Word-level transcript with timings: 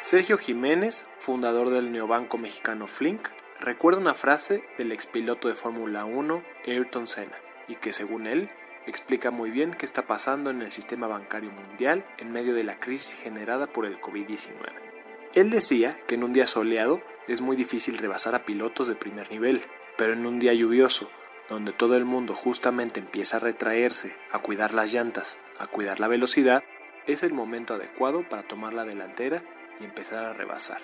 Sergio 0.00 0.38
Jiménez, 0.38 1.04
fundador 1.18 1.68
del 1.68 1.92
neobanco 1.92 2.38
mexicano 2.38 2.86
Flink, 2.86 3.28
recuerda 3.60 4.00
una 4.00 4.14
frase 4.14 4.64
del 4.78 4.92
expiloto 4.92 5.46
de 5.48 5.54
Fórmula 5.54 6.06
1 6.06 6.42
Ayrton 6.66 7.06
Senna, 7.06 7.36
y 7.68 7.74
que 7.74 7.92
según 7.92 8.26
él 8.26 8.48
explica 8.86 9.30
muy 9.30 9.50
bien 9.50 9.74
qué 9.74 9.84
está 9.84 10.06
pasando 10.06 10.48
en 10.48 10.62
el 10.62 10.72
sistema 10.72 11.06
bancario 11.06 11.50
mundial 11.50 12.06
en 12.16 12.32
medio 12.32 12.54
de 12.54 12.64
la 12.64 12.78
crisis 12.78 13.14
generada 13.20 13.66
por 13.66 13.84
el 13.84 14.00
COVID-19. 14.00 14.54
Él 15.34 15.50
decía 15.50 16.00
que 16.06 16.14
en 16.14 16.24
un 16.24 16.32
día 16.32 16.46
soleado 16.46 17.02
es 17.28 17.42
muy 17.42 17.54
difícil 17.54 17.98
rebasar 17.98 18.34
a 18.34 18.46
pilotos 18.46 18.88
de 18.88 18.94
primer 18.94 19.30
nivel, 19.30 19.60
pero 19.98 20.14
en 20.14 20.24
un 20.24 20.38
día 20.38 20.54
lluvioso, 20.54 21.10
donde 21.50 21.72
todo 21.72 21.98
el 21.98 22.06
mundo 22.06 22.34
justamente 22.34 23.00
empieza 23.00 23.36
a 23.36 23.40
retraerse, 23.40 24.16
a 24.32 24.38
cuidar 24.38 24.72
las 24.72 24.94
llantas, 24.94 25.36
a 25.58 25.66
cuidar 25.66 26.00
la 26.00 26.08
velocidad, 26.08 26.64
es 27.06 27.22
el 27.22 27.34
momento 27.34 27.74
adecuado 27.74 28.26
para 28.26 28.44
tomar 28.44 28.72
la 28.72 28.86
delantera 28.86 29.42
y 29.80 29.84
empezar 29.84 30.24
a 30.24 30.32
rebasar. 30.32 30.80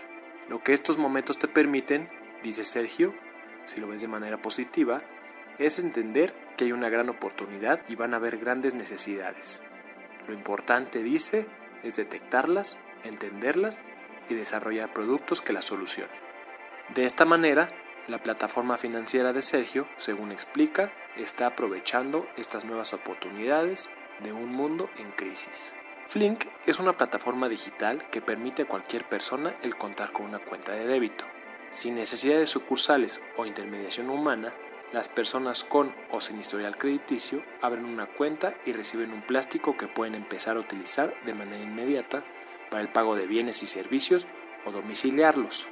Lo 0.49 0.63
que 0.63 0.73
estos 0.73 0.99
momentos 0.99 1.39
te 1.39 1.49
permiten, 1.49 2.09
dice 2.43 2.65
Sergio, 2.65 3.15
si 3.65 3.81
lo 3.81 3.89
ves 3.89 4.01
de 4.01 4.09
manera 4.09 4.41
positiva, 4.41 5.03
es 5.59 5.79
entender 5.79 6.33
que 6.57 6.65
hay 6.65 6.73
una 6.73 6.89
gran 6.89 7.09
oportunidad 7.09 7.81
y 7.89 7.97
van 7.97 8.15
a 8.15 8.19
haber 8.19 8.39
grandes 8.39 8.75
necesidades. 8.75 9.63
Lo 10.27 10.35
importante, 10.35 11.03
dice, 11.03 11.47
es 11.83 11.97
detectarlas, 11.97 12.79
entenderlas 13.05 13.83
y 14.29 14.35
desarrollar 14.35 14.93
productos 14.93 15.43
que 15.43 15.53
las 15.53 15.65
solucionen. 15.65 16.15
De 16.95 17.05
esta 17.05 17.25
manera, 17.25 17.71
la 18.07 18.23
plataforma 18.23 18.77
financiera 18.77 19.33
de 19.33 19.43
Sergio, 19.43 19.89
según 19.99 20.31
explica, 20.31 20.93
está 21.17 21.49
aprovechando 21.49 22.29
estas 22.37 22.65
nuevas 22.65 22.95
oportunidades 22.95 23.89
de 24.23 24.33
un 24.33 24.53
mundo 24.53 24.89
en 24.97 25.11
crisis. 25.13 25.75
Flink 26.09 26.45
es 26.67 26.79
una 26.79 26.97
plataforma 26.97 27.49
digital 27.49 28.09
que 28.11 28.21
permite 28.21 28.63
a 28.63 28.69
cualquier 28.69 29.05
persona 29.09 29.57
el 29.63 29.77
contar 29.77 30.13
con 30.13 30.27
una 30.27 30.39
cuenta 30.39 30.73
de 30.73 30.87
débito. 30.87 31.25
Sin 31.71 31.97
necesidad 31.97 32.39
de 32.39 32.47
sucursales 32.47 33.21
o 33.37 33.45
intermediación 33.45 34.09
humana, 34.09 34.53
las 34.93 35.09
personas 35.09 35.65
con 35.65 35.93
o 36.13 36.21
sin 36.21 36.39
historial 36.39 36.77
crediticio 36.77 37.43
abren 37.61 37.85
una 37.85 38.07
cuenta 38.07 38.55
y 38.65 38.73
reciben 38.73 39.13
un 39.13 39.23
plástico 39.23 39.77
que 39.77 39.89
pueden 39.89 40.15
empezar 40.15 40.57
a 40.57 40.61
utilizar 40.61 41.13
de 41.25 41.35
manera 41.35 41.65
inmediata 41.65 42.23
para 42.71 42.83
el 42.83 42.89
pago 42.89 43.17
de 43.17 43.27
bienes 43.27 43.65
y 43.65 43.67
servicios 43.67 44.29
o 44.65 44.71
domiciliarlos. 44.71 45.67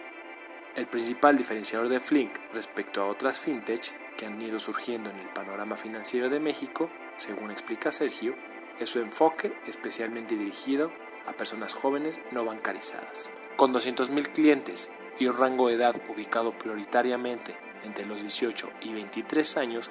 El 0.74 0.88
principal 0.88 1.38
diferenciador 1.38 1.88
de 1.88 2.00
Flink 2.00 2.32
respecto 2.52 3.00
a 3.00 3.06
otras 3.06 3.38
fintech 3.38 3.94
que 4.16 4.26
han 4.26 4.42
ido 4.42 4.58
surgiendo 4.58 5.10
en 5.10 5.16
el 5.16 5.28
panorama 5.28 5.76
financiero 5.76 6.28
de 6.28 6.41
México, 6.41 6.91
según 7.19 7.52
explica 7.52 7.92
Sergio, 7.92 8.34
es 8.80 8.91
su 8.91 9.00
enfoque 9.00 9.53
especialmente 9.67 10.36
dirigido 10.36 10.92
a 11.27 11.33
personas 11.33 11.75
jóvenes 11.75 12.20
no 12.30 12.44
bancarizadas. 12.44 13.31
Con 13.56 13.72
200.000 13.72 14.33
clientes 14.33 14.91
y 15.19 15.27
un 15.27 15.36
rango 15.36 15.69
de 15.69 15.75
edad 15.75 15.97
ubicado 16.09 16.53
prioritariamente 16.53 17.56
entre 17.84 18.06
los 18.06 18.21
18 18.21 18.71
y 18.81 18.93
23 18.93 19.56
años, 19.56 19.91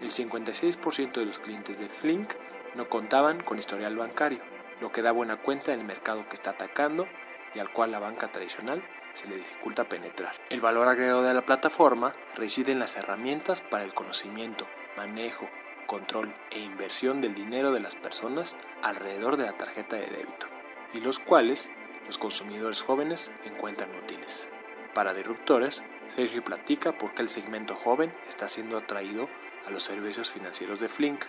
el 0.00 0.10
56% 0.10 1.12
de 1.12 1.24
los 1.24 1.38
clientes 1.38 1.78
de 1.78 1.88
Flink 1.88 2.32
no 2.74 2.88
contaban 2.88 3.42
con 3.42 3.58
historial 3.58 3.96
bancario, 3.96 4.40
lo 4.80 4.92
que 4.92 5.02
da 5.02 5.12
buena 5.12 5.36
cuenta 5.36 5.70
del 5.70 5.84
mercado 5.84 6.28
que 6.28 6.34
está 6.34 6.50
atacando 6.50 7.06
y 7.54 7.58
al 7.58 7.72
cual 7.72 7.92
la 7.92 7.98
banca 7.98 8.28
tradicional 8.28 8.82
se 9.14 9.26
le 9.26 9.36
dificulta 9.36 9.84
penetrar. 9.84 10.34
El 10.50 10.60
valor 10.60 10.88
agregado 10.88 11.22
de 11.22 11.32
la 11.32 11.46
plataforma 11.46 12.12
reside 12.34 12.72
en 12.72 12.78
las 12.78 12.96
herramientas 12.96 13.62
para 13.62 13.84
el 13.84 13.94
conocimiento, 13.94 14.66
manejo, 14.96 15.48
control 15.86 16.34
e 16.50 16.58
inversión 16.58 17.20
del 17.20 17.34
dinero 17.34 17.72
de 17.72 17.80
las 17.80 17.96
personas 17.96 18.56
alrededor 18.82 19.36
de 19.36 19.46
la 19.46 19.56
tarjeta 19.56 19.96
de 19.96 20.06
débito, 20.06 20.46
y 20.92 21.00
los 21.00 21.18
cuales 21.18 21.70
los 22.06 22.18
consumidores 22.18 22.82
jóvenes 22.82 23.30
encuentran 23.44 23.94
útiles. 23.96 24.48
Para 24.94 25.14
disruptores, 25.14 25.84
Sergio 26.06 26.42
platica 26.42 26.96
por 26.96 27.12
qué 27.12 27.22
el 27.22 27.28
segmento 27.28 27.74
joven 27.74 28.14
está 28.28 28.48
siendo 28.48 28.78
atraído 28.78 29.28
a 29.66 29.70
los 29.70 29.82
servicios 29.82 30.30
financieros 30.30 30.80
de 30.80 30.88
Flink 30.88 31.24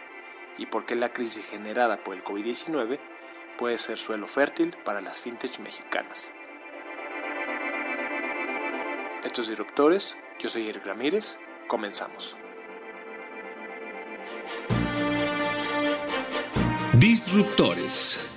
y 0.58 0.68
por 0.68 0.86
qué 0.86 0.96
la 0.96 1.12
crisis 1.14 1.46
generada 1.46 1.98
por 1.98 2.16
el 2.16 2.24
COVID-19 2.24 3.00
puede 3.58 3.78
ser 3.78 3.98
suelo 3.98 4.28
fértil 4.28 4.76
para 4.86 5.02
las 5.02 5.20
fintech 5.20 5.60
mexicanas. 5.60 6.32
Estos 9.24 9.50
disruptores, 9.50 10.16
yo 10.40 10.48
soy 10.48 10.70
Eric 10.70 10.86
Ramírez, 10.86 11.38
comenzamos. 11.68 12.38
Disruptores. 16.94 18.34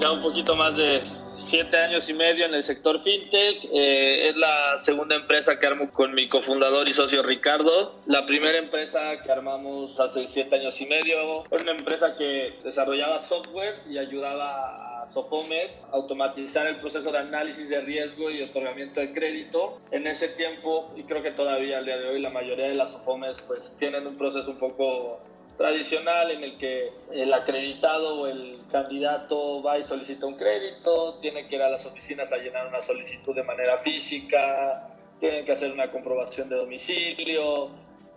Ya 0.00 0.12
un 0.12 0.22
poquito 0.22 0.54
más 0.54 0.76
de 0.76 1.02
siete 1.48 1.78
años 1.78 2.08
y 2.08 2.14
medio 2.14 2.44
en 2.44 2.54
el 2.54 2.62
sector 2.62 3.00
fintech. 3.00 3.64
Eh, 3.72 4.28
es 4.28 4.36
la 4.36 4.76
segunda 4.76 5.16
empresa 5.16 5.58
que 5.58 5.66
armo 5.66 5.90
con 5.90 6.14
mi 6.14 6.28
cofundador 6.28 6.88
y 6.88 6.92
socio 6.92 7.22
Ricardo. 7.22 7.98
La 8.06 8.26
primera 8.26 8.58
empresa 8.58 9.16
que 9.16 9.32
armamos 9.32 9.98
hace 9.98 10.26
siete 10.26 10.56
años 10.56 10.80
y 10.80 10.86
medio 10.86 11.44
fue 11.48 11.60
una 11.62 11.72
empresa 11.72 12.14
que 12.16 12.58
desarrollaba 12.62 13.18
software 13.18 13.80
y 13.88 13.98
ayudaba 13.98 14.97
a 14.97 14.97
Sofomes 15.08 15.84
a 15.90 15.96
automatizar 15.96 16.66
el 16.66 16.76
proceso 16.76 17.10
de 17.10 17.18
análisis 17.18 17.68
de 17.68 17.80
riesgo 17.80 18.30
y 18.30 18.42
otorgamiento 18.42 19.00
de 19.00 19.12
crédito. 19.12 19.78
En 19.90 20.06
ese 20.06 20.28
tiempo, 20.28 20.92
y 20.96 21.04
creo 21.04 21.22
que 21.22 21.30
todavía 21.30 21.78
al 21.78 21.84
día 21.84 21.96
de 21.96 22.08
hoy, 22.08 22.20
la 22.20 22.30
mayoría 22.30 22.68
de 22.68 22.74
las 22.74 22.92
Sofomes 22.92 23.42
pues 23.42 23.74
tienen 23.78 24.06
un 24.06 24.16
proceso 24.16 24.50
un 24.50 24.58
poco 24.58 25.18
tradicional 25.56 26.30
en 26.30 26.44
el 26.44 26.56
que 26.56 26.92
el 27.12 27.34
acreditado 27.34 28.20
o 28.20 28.26
el 28.28 28.60
candidato 28.70 29.60
va 29.60 29.78
y 29.78 29.82
solicita 29.82 30.24
un 30.24 30.36
crédito, 30.36 31.18
tiene 31.20 31.44
que 31.44 31.56
ir 31.56 31.62
a 31.62 31.68
las 31.68 31.84
oficinas 31.84 32.32
a 32.32 32.38
llenar 32.38 32.68
una 32.68 32.80
solicitud 32.80 33.34
de 33.34 33.42
manera 33.42 33.76
física, 33.76 34.88
tienen 35.18 35.44
que 35.44 35.52
hacer 35.52 35.72
una 35.72 35.90
comprobación 35.90 36.48
de 36.48 36.56
domicilio, 36.56 37.70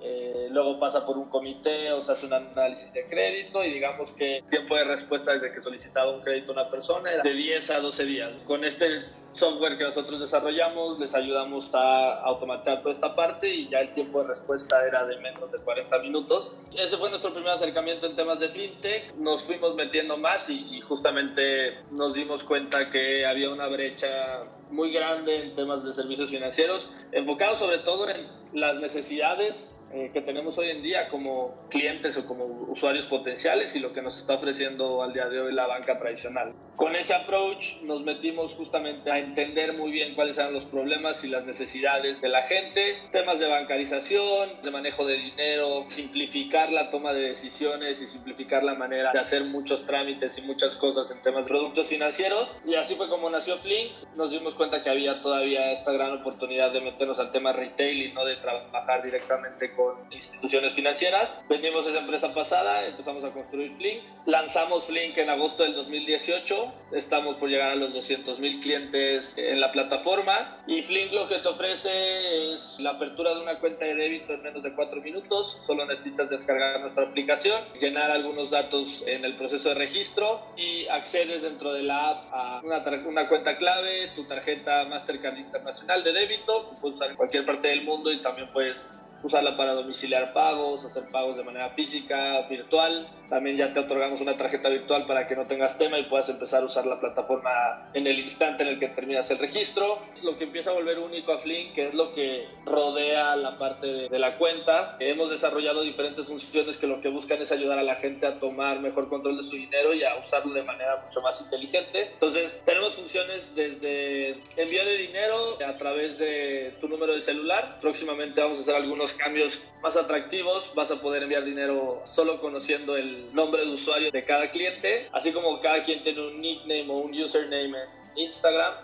eh, 0.04 0.48
luego 0.52 0.80
pasa 0.80 1.06
por 1.06 1.18
un 1.18 1.30
comité 1.30 1.92
o 1.92 2.02
se 2.02 2.12
hace 2.12 2.26
un 2.26 2.34
análisis 2.34 2.92
de 2.92 3.06
crédito 3.06 3.64
y 3.64 3.72
digamos 3.72 4.12
que 4.12 4.38
el 4.38 4.44
tiempo 4.46 4.76
de 4.76 4.84
respuesta 4.84 5.34
desde 5.34 5.52
que 5.52 5.62
solicitaba 5.62 6.12
un 6.12 6.22
crédito 6.22 6.52
a 6.52 6.62
una 6.62 6.70
persona 6.70 7.12
era 7.12 7.22
de 7.22 7.34
10 7.34 7.70
a 7.70 7.80
12 7.80 8.06
días. 8.06 8.38
Con 8.46 8.64
este 8.64 9.04
software 9.32 9.78
que 9.78 9.84
nosotros 9.84 10.20
desarrollamos 10.20 11.00
les 11.00 11.16
ayudamos 11.16 11.74
a 11.74 12.22
automatizar 12.22 12.80
toda 12.80 12.92
esta 12.92 13.16
parte 13.16 13.50
y 13.50 13.70
ya 13.70 13.80
el 13.80 13.94
tiempo 13.94 14.22
de 14.22 14.30
respuesta 14.30 14.86
era 14.86 15.06
de 15.06 15.18
menos 15.18 15.52
de 15.52 15.60
40 15.60 16.00
minutos. 16.00 16.54
Ese 16.78 16.98
fue 16.98 17.10
nuestro 17.10 17.34
primer 17.34 17.52
acercamiento 17.52 18.08
en 18.08 18.16
temas 18.16 18.40
de 18.40 18.50
fintech. 18.50 19.14
Nos 19.16 19.44
fuimos 19.44 19.76
metiendo 19.76 20.18
más 20.18 20.50
y, 20.50 20.68
y 20.76 20.82
justamente 20.82 21.78
nos 21.92 22.14
dimos 22.14 22.44
cuenta 22.44 22.90
que 22.90 23.26
había 23.26 23.50
una 23.50 23.68
brecha 23.68 24.44
muy 24.70 24.92
grande 24.92 25.38
en 25.38 25.56
temas 25.56 25.84
de 25.84 25.94
servicios 25.94 26.30
financieros, 26.30 26.92
enfocados 27.12 27.60
sobre 27.60 27.80
todo 27.80 28.10
en 28.10 28.28
las 28.54 28.80
necesidades 28.80 29.76
eh, 29.94 30.10
que 30.14 30.22
tenemos 30.22 30.58
hoy 30.58 30.70
en 30.70 30.82
día 30.82 31.10
como 31.10 31.54
clientes 31.70 32.18
o 32.18 32.26
como 32.26 32.46
usuarios 32.46 33.08
potenciales 33.08 33.76
y 33.76 33.80
lo 33.80 33.92
que 33.92 34.02
nos 34.02 34.20
está 34.20 34.36
ofreciendo 34.36 35.04
al 35.04 35.12
día 35.12 35.28
de 35.28 35.42
hoy 35.42 35.54
la 35.54 35.68
banca 35.68 36.00
tradicional. 36.00 36.54
Con 36.78 36.96
ese 36.96 37.14
approach 37.14 37.82
nos 37.84 38.02
metimos 38.02 38.56
justamente 38.56 39.12
a 39.12 39.20
entender 39.22 39.74
muy 39.74 39.92
bien 39.92 40.16
cuáles 40.16 40.38
eran 40.38 40.54
los 40.54 40.66
problemas 40.66 41.24
y 41.24 41.28
las 41.28 41.46
necesidades 41.46 42.22
de 42.22 42.30
la 42.30 42.42
gente, 42.42 42.98
temas 43.12 43.40
de 43.40 43.48
bancarización, 43.48 44.62
de 44.62 44.72
manejo 44.72 45.06
de 45.06 45.18
dinero, 45.18 45.86
simplificar 45.88 46.72
la 46.72 46.90
toma 46.90 47.14
de 47.14 47.22
decisiones 47.22 48.02
y 48.02 48.08
simplificar 48.08 48.64
la 48.64 48.76
manera 48.76 49.12
de 49.12 49.20
hacer 49.20 49.46
muchos 49.46 49.86
trámites 49.86 50.38
y 50.38 50.42
muchas 50.42 50.76
cosas 50.76 51.10
en 51.12 51.22
temas 51.22 51.46
de 51.46 51.50
productos 51.50 51.88
financieros. 51.88 52.54
Y 52.66 52.76
así 52.76 52.96
fue 52.96 53.08
como 53.08 53.30
nació 53.30 53.58
Flink. 53.58 53.92
Nos 54.16 54.32
dimos 54.32 54.56
cuenta 54.56 54.82
que 54.82 54.90
había 54.90 55.22
todavía 55.22 55.72
esta 55.72 55.92
gran 55.92 56.12
oportunidad 56.14 56.72
de 56.72 56.82
meternos 56.82 57.20
al 57.20 57.32
tema 57.32 57.54
retail 57.54 58.06
y 58.06 58.14
no 58.14 58.26
de 58.26 58.36
trabajar 58.38 59.04
directamente 59.04 59.72
con 59.72 60.12
instituciones 60.12 60.74
financieras. 60.74 61.38
Vendimos 61.50 61.88
esa 61.88 62.00
empresa 62.00 62.34
pasada, 62.34 62.86
empezamos 62.86 63.24
a 63.24 63.32
construir 63.32 63.72
Flink, 63.72 64.02
lanzamos 64.26 64.86
Flink 64.86 65.18
en 65.18 65.30
agosto 65.30 65.64
del 65.64 65.74
2018, 65.74 66.74
estamos 66.94 67.36
por 67.38 67.50
llegar 67.50 67.70
a 67.70 67.76
los 67.76 67.94
200 67.94 68.40
mil 68.40 68.60
clientes 68.60 69.11
en 69.38 69.60
la 69.60 69.72
plataforma. 69.72 70.64
Y 70.68 70.82
Flink 70.82 71.14
lo 71.14 71.28
que 71.28 71.40
te 71.40 71.48
ofrece 71.48 72.54
es 72.54 72.80
la 72.80 72.92
apertura 72.92 73.34
de 73.34 73.42
una 73.42 73.60
cuenta 73.60 73.86
de 73.86 73.96
débito 73.96 74.34
en 74.34 74.42
menos 74.42 74.64
de 74.64 74.74
4 74.74 75.02
minutos, 75.02 75.58
solo 75.62 75.86
necesitas 75.86 76.30
descargar 76.30 76.80
nuestra 76.80 77.06
aplicación, 77.06 77.62
llenar 77.80 78.12
algunos 78.12 78.52
datos 78.52 79.04
en 79.08 79.26
el 79.26 79.36
proceso 79.36 79.70
de 79.70 79.76
registro 79.76 80.42
y 80.58 80.88
accedes 80.88 81.42
dentro 81.42 81.74
de 81.74 81.84
la 81.84 82.10
app 82.10 82.34
a 82.34 82.62
una, 82.64 82.84
una 83.06 83.28
cuenta 83.28 83.58
clave, 83.58 84.10
tu 84.16 84.26
tarjeta 84.26 84.86
Mastercard 84.86 85.38
Internacional 85.38 86.04
de 86.04 86.14
débito, 86.14 86.70
puedes 86.80 86.96
usar 86.96 87.12
en 87.12 87.16
cualquier 87.16 87.46
parte 87.46 87.68
del 87.70 87.84
mundo 87.84 88.12
y 88.12 88.22
también 88.22 88.50
puedes 88.52 88.88
usarla 89.24 89.56
para 89.56 89.74
domiciliar 89.74 90.34
pagos, 90.34 90.86
hacer 90.86 91.06
pagos 91.12 91.38
de 91.38 91.44
manera 91.44 91.70
física, 91.72 92.42
virtual. 92.50 93.08
También 93.32 93.56
ya 93.56 93.72
te 93.72 93.80
otorgamos 93.80 94.20
una 94.20 94.36
tarjeta 94.36 94.68
virtual 94.68 95.08
para 95.08 95.26
que 95.26 95.38
no 95.38 95.46
tengas 95.46 95.78
tema 95.78 95.98
y 95.98 96.04
puedas 96.04 96.28
empezar 96.28 96.64
a 96.64 96.66
usar 96.66 96.86
la 96.86 97.00
plataforma 97.00 97.90
en 97.94 98.06
el 98.06 98.20
instante 98.20 98.64
en 98.64 98.70
el 98.70 98.78
que 98.78 98.90
terminas 98.90 99.32
el 99.32 99.40
registro. 99.40 100.00
Lo 100.22 100.38
que 100.38 100.44
empieza 100.44 100.72
a 100.72 100.74
volver 100.74 101.00
único 101.00 101.32
a 101.32 101.38
Flink, 101.38 101.74
que 101.74 101.86
es 101.86 101.94
lo 101.94 102.14
que 102.14 102.50
rodea 102.66 103.38
la 103.38 103.58
parte 103.58 104.10
de, 104.10 104.20
la 104.20 104.38
cuenta. 104.38 104.98
Hemos 105.00 105.30
desarrollado 105.30 105.82
diferentes 105.82 106.28
funciones 106.28 106.78
que 106.78 106.88
lo 106.88 107.00
que 107.00 107.08
buscan 107.08 107.42
es 107.42 107.54
ayudar 107.54 107.80
a 107.80 107.84
la 107.84 107.96
gente 107.96 108.28
a 108.28 108.38
tomar 108.38 108.82
mejor 108.82 109.08
control 109.08 109.38
de 109.38 109.44
su 109.44 109.56
dinero 109.56 109.94
y 109.94 110.04
a 110.04 110.18
usarlo 110.18 110.54
de 110.54 110.64
manera 110.64 111.02
mucho 111.02 111.22
más 111.22 111.40
inteligente. 111.40 112.10
Entonces, 112.12 112.62
tenemos 112.66 112.96
funciones 112.96 113.56
desde 113.56 114.42
envío 114.58 114.84
de 114.84 114.98
dinero 114.98 115.58
a 115.66 115.78
través 115.78 116.18
de 116.18 116.76
tu 116.82 116.90
número 116.90 117.16
de 117.16 117.22
celular. 117.22 117.78
Próximamente 117.80 118.42
vamos 118.42 118.58
a 118.58 118.62
hacer 118.64 118.76
algunos 118.76 119.14
cambios 119.14 119.62
más 119.82 119.98
atractivos, 119.98 120.72
vas 120.76 120.92
a 120.92 121.02
poder 121.02 121.24
enviar 121.24 121.44
dinero 121.44 122.02
solo 122.06 122.40
conociendo 122.40 122.96
el 122.96 123.34
nombre 123.34 123.66
de 123.66 123.72
usuario 123.72 124.12
de 124.12 124.24
cada 124.24 124.50
cliente, 124.50 125.10
así 125.12 125.32
como 125.32 125.60
cada 125.60 125.84
quien 125.84 126.04
tiene 126.04 126.22
un 126.22 126.40
nickname 126.40 126.88
o 126.90 126.98
un 126.98 127.14
username 127.14 127.74
en 128.16 128.18
Instagram, 128.18 128.76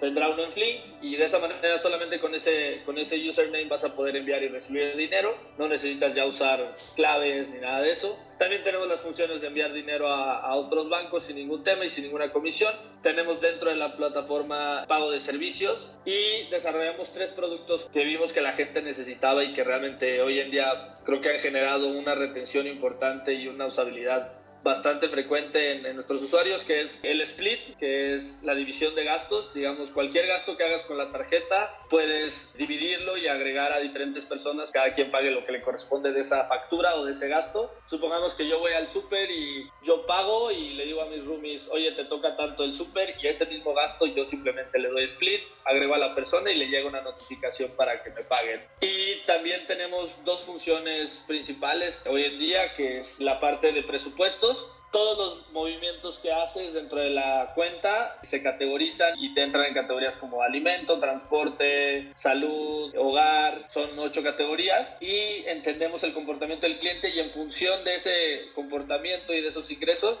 tendrá 0.00 0.28
uno 0.28 0.44
en 0.44 0.52
Flink 0.52 0.84
y 1.02 1.16
de 1.16 1.24
esa 1.24 1.38
manera 1.38 1.78
solamente 1.78 2.20
con 2.20 2.34
ese, 2.34 2.82
con 2.84 2.98
ese 2.98 3.16
username 3.28 3.66
vas 3.66 3.84
a 3.84 3.94
poder 3.94 4.16
enviar 4.16 4.42
y 4.42 4.48
recibir 4.48 4.96
dinero, 4.96 5.36
no 5.58 5.68
necesitas 5.68 6.14
ya 6.14 6.26
usar 6.26 6.76
claves 6.94 7.48
ni 7.48 7.58
nada 7.58 7.80
de 7.80 7.90
eso. 7.90 8.18
También 8.38 8.62
tenemos 8.64 8.86
las 8.86 9.00
funciones 9.00 9.40
de 9.40 9.46
enviar 9.46 9.72
dinero 9.72 10.08
a, 10.08 10.40
a, 10.40 10.56
otros 10.56 10.90
bancos 10.90 11.22
sin 11.22 11.36
ningún 11.36 11.62
tema 11.62 11.86
y 11.86 11.88
sin 11.88 12.04
ninguna 12.04 12.30
comisión. 12.30 12.74
Tenemos 13.02 13.40
dentro 13.40 13.70
de 13.70 13.76
la 13.76 13.96
plataforma 13.96 14.84
pago 14.86 15.10
de 15.10 15.20
servicios 15.20 15.92
y 16.04 16.46
desarrollamos 16.50 17.10
tres 17.10 17.32
productos 17.32 17.86
que 17.86 18.04
vimos 18.04 18.34
que 18.34 18.42
la 18.42 18.52
gente 18.52 18.82
necesitaba 18.82 19.42
y 19.42 19.54
que 19.54 19.64
realmente 19.64 20.20
hoy 20.20 20.38
en 20.38 20.50
día 20.50 20.94
creo 21.04 21.22
que 21.22 21.30
han 21.30 21.38
generado 21.38 21.88
una 21.88 22.14
retención 22.14 22.66
importante 22.66 23.32
y 23.32 23.48
una 23.48 23.66
usabilidad 23.66 24.35
bastante 24.66 25.08
frecuente 25.08 25.70
en, 25.70 25.86
en, 25.86 25.94
nuestros 25.94 26.20
usuarios, 26.24 26.64
que 26.64 26.80
es 26.80 26.98
el 27.04 27.20
split, 27.20 27.76
que 27.78 28.14
es 28.14 28.36
la 28.42 28.52
división 28.56 28.96
de 28.96 29.04
gastos. 29.04 29.54
Digamos, 29.54 29.92
cualquier 29.92 30.26
gasto 30.26 30.56
que 30.56 30.64
hagas 30.64 30.82
con 30.82 30.98
la 30.98 31.12
tarjeta, 31.12 31.78
puedes 31.88 32.52
dividirlo 32.58 33.16
y 33.16 33.28
agregar 33.28 33.72
a 33.72 33.78
diferentes 33.78 34.26
personas, 34.26 34.72
cada 34.72 34.90
quien 34.90 35.12
pague 35.12 35.30
lo 35.30 35.44
que 35.44 35.52
le 35.52 35.62
corresponde 35.62 36.12
de 36.12 36.20
esa 36.20 36.48
factura 36.48 36.96
o 36.96 37.04
de 37.04 37.12
ese 37.12 37.28
gasto. 37.28 37.72
Supongamos 37.86 38.34
que 38.34 38.48
yo 38.48 38.58
voy 38.58 38.72
al 38.72 38.88
súper 38.88 39.30
y 39.30 39.70
yo 39.84 40.04
pago 40.04 40.50
y 40.50 40.74
le 40.74 40.84
digo 40.84 41.00
a 41.00 41.06
mis 41.06 41.24
roomies, 41.24 41.68
oye, 41.68 41.92
te 41.92 42.04
toca 42.04 42.36
tanto 42.36 42.64
el 42.64 42.74
súper 42.74 43.14
y 43.22 43.28
ese 43.28 43.46
mismo 43.46 43.72
gasto 43.72 44.06
yo 44.06 44.24
simplemente 44.24 44.80
le 44.80 44.88
doy 44.88 45.04
split, 45.04 45.42
agrego 45.64 45.94
a 45.94 45.98
la 45.98 46.12
persona 46.12 46.50
y 46.50 46.56
le 46.56 46.66
llega 46.66 46.88
una 46.88 47.02
notificación 47.02 47.70
para 47.76 48.02
que 48.02 48.10
me 48.10 48.24
paguen. 48.24 48.66
Y 48.80 49.24
también 49.26 49.64
tenemos 49.68 50.16
dos 50.24 50.42
funciones 50.42 51.22
principales 51.28 52.00
hoy 52.04 52.24
en 52.24 52.40
día, 52.40 52.74
que 52.74 52.98
es 52.98 53.20
la 53.20 53.38
parte 53.38 53.70
de 53.70 53.84
presupuestos 53.84 54.55
todos 54.90 55.18
los 55.18 55.50
movimientos 55.50 56.18
que 56.18 56.32
haces 56.32 56.72
dentro 56.72 57.00
de 57.00 57.10
la 57.10 57.52
cuenta 57.54 58.18
se 58.22 58.42
categorizan 58.42 59.14
y 59.18 59.34
te 59.34 59.42
entran 59.42 59.66
en 59.66 59.74
categorías 59.74 60.16
como 60.16 60.42
alimento, 60.42 60.98
transporte, 60.98 62.12
salud, 62.14 62.94
hogar, 62.96 63.66
son 63.68 63.98
ocho 63.98 64.22
categorías 64.22 64.96
y 65.00 65.44
entendemos 65.46 66.02
el 66.04 66.14
comportamiento 66.14 66.66
del 66.66 66.78
cliente 66.78 67.10
y 67.14 67.20
en 67.20 67.30
función 67.30 67.84
de 67.84 67.96
ese 67.96 68.52
comportamiento 68.54 69.34
y 69.34 69.40
de 69.40 69.48
esos 69.48 69.70
ingresos 69.70 70.18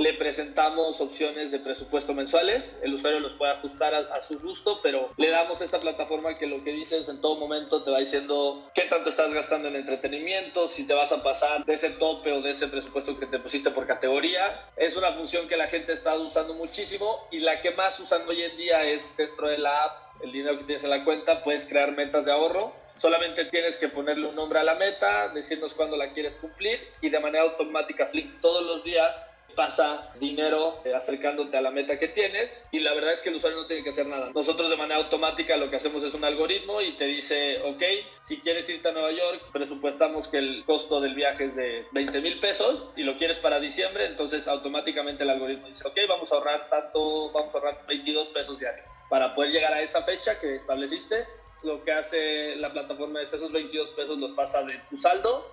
le 0.00 0.14
presentamos 0.14 0.98
opciones 1.02 1.50
de 1.50 1.58
presupuesto 1.58 2.14
mensuales. 2.14 2.74
El 2.80 2.94
usuario 2.94 3.20
los 3.20 3.34
puede 3.34 3.52
ajustar 3.52 3.94
a, 3.94 4.20
su 4.22 4.40
gusto, 4.40 4.80
pero 4.82 5.10
le 5.18 5.28
damos 5.28 5.60
esta 5.60 5.78
plataforma 5.78 6.38
que 6.38 6.46
lo 6.46 6.62
que 6.62 6.72
dices 6.72 7.10
en 7.10 7.20
todo 7.20 7.36
momento 7.36 7.82
te 7.82 7.90
va 7.90 7.98
diciendo 7.98 8.70
qué 8.74 8.84
tanto 8.84 9.10
estás 9.10 9.34
gastando 9.34 9.68
en 9.68 9.76
entretenimiento, 9.76 10.68
si 10.68 10.86
te 10.86 10.94
vas 10.94 11.12
a 11.12 11.22
pasar 11.22 11.66
de 11.66 11.74
ese 11.74 11.90
tope 11.90 12.32
o 12.32 12.40
de 12.40 12.52
ese 12.52 12.68
presupuesto 12.68 13.18
que 13.18 13.26
te 13.26 13.38
pusiste 13.40 13.72
por 13.72 13.86
categoría. 13.86 14.70
Es 14.78 14.96
una 14.96 15.12
función 15.12 15.46
que 15.48 15.58
la 15.58 15.66
gente 15.66 15.92
está 15.92 16.14
usando 16.14 16.54
muchísimo 16.54 17.28
y 17.30 17.40
la 17.40 17.60
que 17.60 17.72
más 17.72 18.00
usan 18.00 18.26
hoy 18.26 18.40
en 18.40 18.56
día 18.56 18.86
es 18.86 19.10
dentro 19.18 19.48
de 19.48 19.58
la 19.58 19.84
app, 19.84 20.22
el 20.22 20.32
dinero 20.32 20.56
que 20.56 20.64
tienes 20.64 20.84
en 20.84 20.90
la 20.90 21.04
cuenta, 21.04 21.42
puedes 21.42 21.66
crear 21.66 21.92
metas 21.92 22.24
de 22.24 22.32
ahorro 22.32 22.72
Solamente 23.00 23.46
tienes 23.46 23.78
que 23.78 23.88
ponerle 23.88 24.28
un 24.28 24.34
nombre 24.34 24.58
a 24.58 24.62
la 24.62 24.74
meta, 24.74 25.30
decirnos 25.30 25.72
cuándo 25.72 25.96
la 25.96 26.12
quieres 26.12 26.36
cumplir 26.36 26.86
y 27.00 27.08
de 27.08 27.18
manera 27.18 27.44
automática 27.44 28.06
Flink 28.06 28.42
todos 28.42 28.62
los 28.62 28.84
días 28.84 29.32
pasa 29.54 30.12
dinero 30.18 30.80
eh, 30.84 30.94
acercándote 30.94 31.56
a 31.56 31.62
la 31.62 31.70
meta 31.70 31.98
que 31.98 32.08
tienes 32.08 32.64
y 32.70 32.80
la 32.80 32.94
verdad 32.94 33.12
es 33.12 33.22
que 33.22 33.28
el 33.28 33.36
usuario 33.36 33.60
no 33.60 33.66
tiene 33.66 33.82
que 33.82 33.90
hacer 33.90 34.06
nada. 34.06 34.30
Nosotros 34.34 34.70
de 34.70 34.76
manera 34.76 35.00
automática 35.00 35.56
lo 35.56 35.70
que 35.70 35.76
hacemos 35.76 36.04
es 36.04 36.14
un 36.14 36.24
algoritmo 36.24 36.80
y 36.80 36.92
te 36.92 37.06
dice, 37.06 37.60
ok, 37.64 37.82
si 38.22 38.38
quieres 38.40 38.68
irte 38.68 38.88
a 38.88 38.92
Nueva 38.92 39.12
York, 39.12 39.50
presupuestamos 39.52 40.28
que 40.28 40.38
el 40.38 40.64
costo 40.64 41.00
del 41.00 41.14
viaje 41.14 41.44
es 41.44 41.56
de 41.56 41.86
20 41.92 42.20
mil 42.20 42.40
pesos 42.40 42.86
y 42.96 43.02
lo 43.02 43.16
quieres 43.16 43.38
para 43.38 43.60
diciembre, 43.60 44.06
entonces 44.06 44.48
automáticamente 44.48 45.24
el 45.24 45.30
algoritmo 45.30 45.68
dice, 45.68 45.86
ok, 45.86 45.98
vamos 46.08 46.32
a 46.32 46.36
ahorrar 46.36 46.68
tanto, 46.68 47.30
vamos 47.32 47.54
a 47.54 47.58
ahorrar 47.58 47.86
22 47.86 48.28
pesos 48.30 48.58
diarios 48.58 48.90
para 49.08 49.34
poder 49.34 49.52
llegar 49.52 49.72
a 49.72 49.82
esa 49.82 50.02
fecha 50.02 50.38
que 50.38 50.54
estableciste 50.54 51.26
lo 51.62 51.84
que 51.84 51.92
hace 51.92 52.56
la 52.56 52.72
plataforma 52.72 53.20
es 53.20 53.32
esos 53.32 53.52
22 53.52 53.90
pesos 53.90 54.18
los 54.18 54.32
pasa 54.32 54.62
de 54.62 54.80
tu 54.88 54.96
saldo 54.96 55.52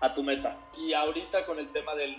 a 0.00 0.14
tu 0.14 0.22
meta. 0.22 0.56
Y 0.76 0.92
ahorita 0.92 1.44
con 1.46 1.58
el 1.58 1.70
tema 1.72 1.94
del, 1.94 2.16